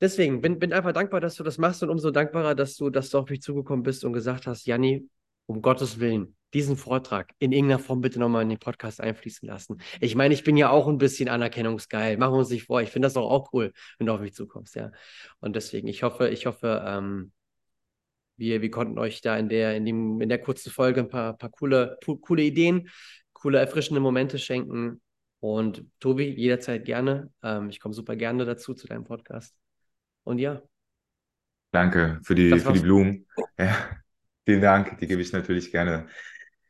deswegen 0.00 0.40
bin, 0.40 0.58
bin 0.58 0.72
einfach 0.72 0.92
dankbar, 0.92 1.20
dass 1.20 1.36
du 1.36 1.44
das 1.44 1.58
machst 1.58 1.82
und 1.82 1.90
umso 1.90 2.10
dankbarer, 2.10 2.54
dass 2.54 2.76
du, 2.76 2.90
dass 2.90 3.10
du 3.10 3.18
auf 3.18 3.30
mich 3.30 3.40
zugekommen 3.42 3.82
bist 3.82 4.04
und 4.04 4.12
gesagt 4.12 4.46
hast, 4.46 4.66
Janni, 4.66 5.08
um 5.46 5.62
Gottes 5.62 6.00
Willen, 6.00 6.36
diesen 6.54 6.76
Vortrag 6.76 7.32
in 7.38 7.52
irgendeiner 7.52 7.78
Form 7.78 8.00
bitte 8.00 8.18
nochmal 8.18 8.42
in 8.42 8.48
den 8.48 8.58
Podcast 8.58 9.00
einfließen 9.00 9.48
lassen. 9.48 9.80
Ich 10.00 10.14
meine, 10.14 10.34
ich 10.34 10.44
bin 10.44 10.56
ja 10.56 10.70
auch 10.70 10.88
ein 10.88 10.98
bisschen 10.98 11.28
anerkennungsgeil. 11.28 12.16
Machen 12.16 12.34
wir 12.34 12.38
uns 12.38 12.50
nicht 12.50 12.64
vor. 12.64 12.82
Ich 12.82 12.90
finde 12.90 13.06
das 13.06 13.14
doch 13.14 13.28
auch 13.28 13.52
cool, 13.52 13.72
wenn 13.98 14.06
du 14.06 14.12
auf 14.12 14.20
mich 14.20 14.34
zukommst, 14.34 14.74
ja. 14.74 14.90
Und 15.40 15.56
deswegen, 15.56 15.88
ich 15.88 16.02
hoffe, 16.02 16.28
ich 16.28 16.46
hoffe, 16.46 16.84
ähm, 16.86 17.32
wir, 18.36 18.62
wir 18.62 18.70
konnten 18.70 18.98
euch 18.98 19.20
da 19.20 19.36
in 19.36 19.48
der, 19.48 19.76
in 19.76 19.84
dem, 19.84 20.20
in 20.20 20.28
der 20.28 20.38
kurzen 20.38 20.70
Folge 20.70 21.00
ein 21.00 21.08
paar, 21.08 21.36
paar 21.36 21.50
coole, 21.50 21.98
coole 22.20 22.42
Ideen, 22.42 22.88
coole, 23.32 23.58
erfrischende 23.58 24.00
Momente 24.00 24.38
schenken. 24.38 25.00
Und 25.40 25.84
Tobi, 26.00 26.30
jederzeit 26.30 26.84
gerne. 26.84 27.30
Ähm, 27.42 27.68
ich 27.68 27.80
komme 27.80 27.94
super 27.94 28.16
gerne 28.16 28.44
dazu 28.44 28.74
zu 28.74 28.86
deinem 28.86 29.04
Podcast. 29.04 29.54
Und 30.24 30.38
ja, 30.38 30.62
Danke 31.76 32.20
für 32.22 32.34
die, 32.34 32.58
für 32.58 32.72
die. 32.72 32.80
Blumen. 32.80 33.26
Ja, 33.58 33.76
vielen 34.46 34.62
Dank. 34.62 34.98
Die 34.98 35.06
gebe 35.06 35.20
ich 35.20 35.32
natürlich 35.32 35.70
gerne, 35.70 36.06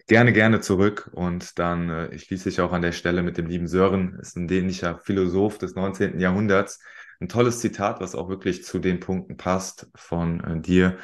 gerne, 0.09 0.33
gerne 0.33 0.61
zurück. 0.61 1.11
Und 1.13 1.61
dann 1.61 1.91
äh, 1.91 2.19
schließe 2.19 2.49
ich 2.49 2.61
auch 2.61 2.73
an 2.73 2.83
der 2.83 2.91
Stelle 2.91 3.23
mit 3.23 3.39
dem 3.39 3.47
lieben 3.47 3.69
Sören, 3.69 4.19
ist 4.21 4.37
ein 4.37 4.49
dänischer 4.49 4.99
Philosoph 4.99 5.59
des 5.59 5.77
19. 5.77 6.19
Jahrhunderts. 6.19 6.81
Ein 7.21 7.29
tolles 7.29 7.61
Zitat, 7.61 8.01
was 8.01 8.17
auch 8.17 8.29
wirklich 8.29 8.65
zu 8.65 8.81
den 8.81 8.99
Punkten 8.99 9.37
passt 9.37 9.89
von 9.95 10.41
äh, 10.43 10.61
dir. 10.61 10.99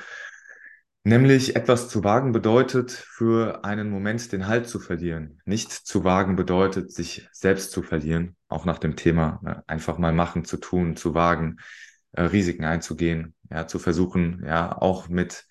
Nämlich 1.05 1.57
etwas 1.57 1.89
zu 1.89 2.05
wagen 2.05 2.31
bedeutet, 2.31 2.93
für 2.93 3.65
einen 3.65 3.91
Moment 3.91 4.31
den 4.31 4.47
Halt 4.47 4.69
zu 4.69 4.79
verlieren. 4.79 5.41
Nicht 5.45 5.73
zu 5.73 6.05
wagen 6.05 6.37
bedeutet, 6.37 6.93
sich 6.93 7.29
selbst 7.33 7.73
zu 7.73 7.83
verlieren. 7.83 8.37
Auch 8.49 8.65
nach 8.65 8.79
dem 8.79 8.95
Thema, 8.95 9.41
ne? 9.43 9.65
einfach 9.67 9.99
mal 9.99 10.13
machen, 10.13 10.45
zu 10.45 10.59
tun, 10.59 10.97
zu 10.97 11.15
wagen, 11.15 11.59
äh, 12.13 12.23
Risiken 12.23 12.65
einzugehen, 12.65 13.35
ja, 13.51 13.67
zu 13.67 13.81
versuchen, 13.81 14.45
ja, 14.47 14.77
auch 14.81 15.09
mit 15.09 15.45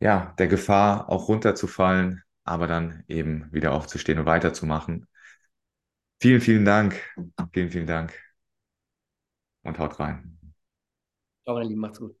ja, 0.00 0.34
der 0.38 0.48
Gefahr 0.48 1.08
auch 1.08 1.28
runterzufallen, 1.28 2.22
aber 2.44 2.66
dann 2.66 3.04
eben 3.08 3.50
wieder 3.52 3.72
aufzustehen 3.72 4.18
und 4.18 4.26
weiterzumachen. 4.26 5.06
Vielen, 6.20 6.40
vielen 6.40 6.64
Dank. 6.66 7.00
Vielen, 7.54 7.70
vielen 7.70 7.86
Dank. 7.86 8.12
Und 9.62 9.78
haut 9.78 9.98
rein. 10.00 10.38
Ciao, 11.44 11.54
meine 11.56 11.68
Lieben, 11.68 11.80
macht's 11.80 11.98
gut. 11.98 12.19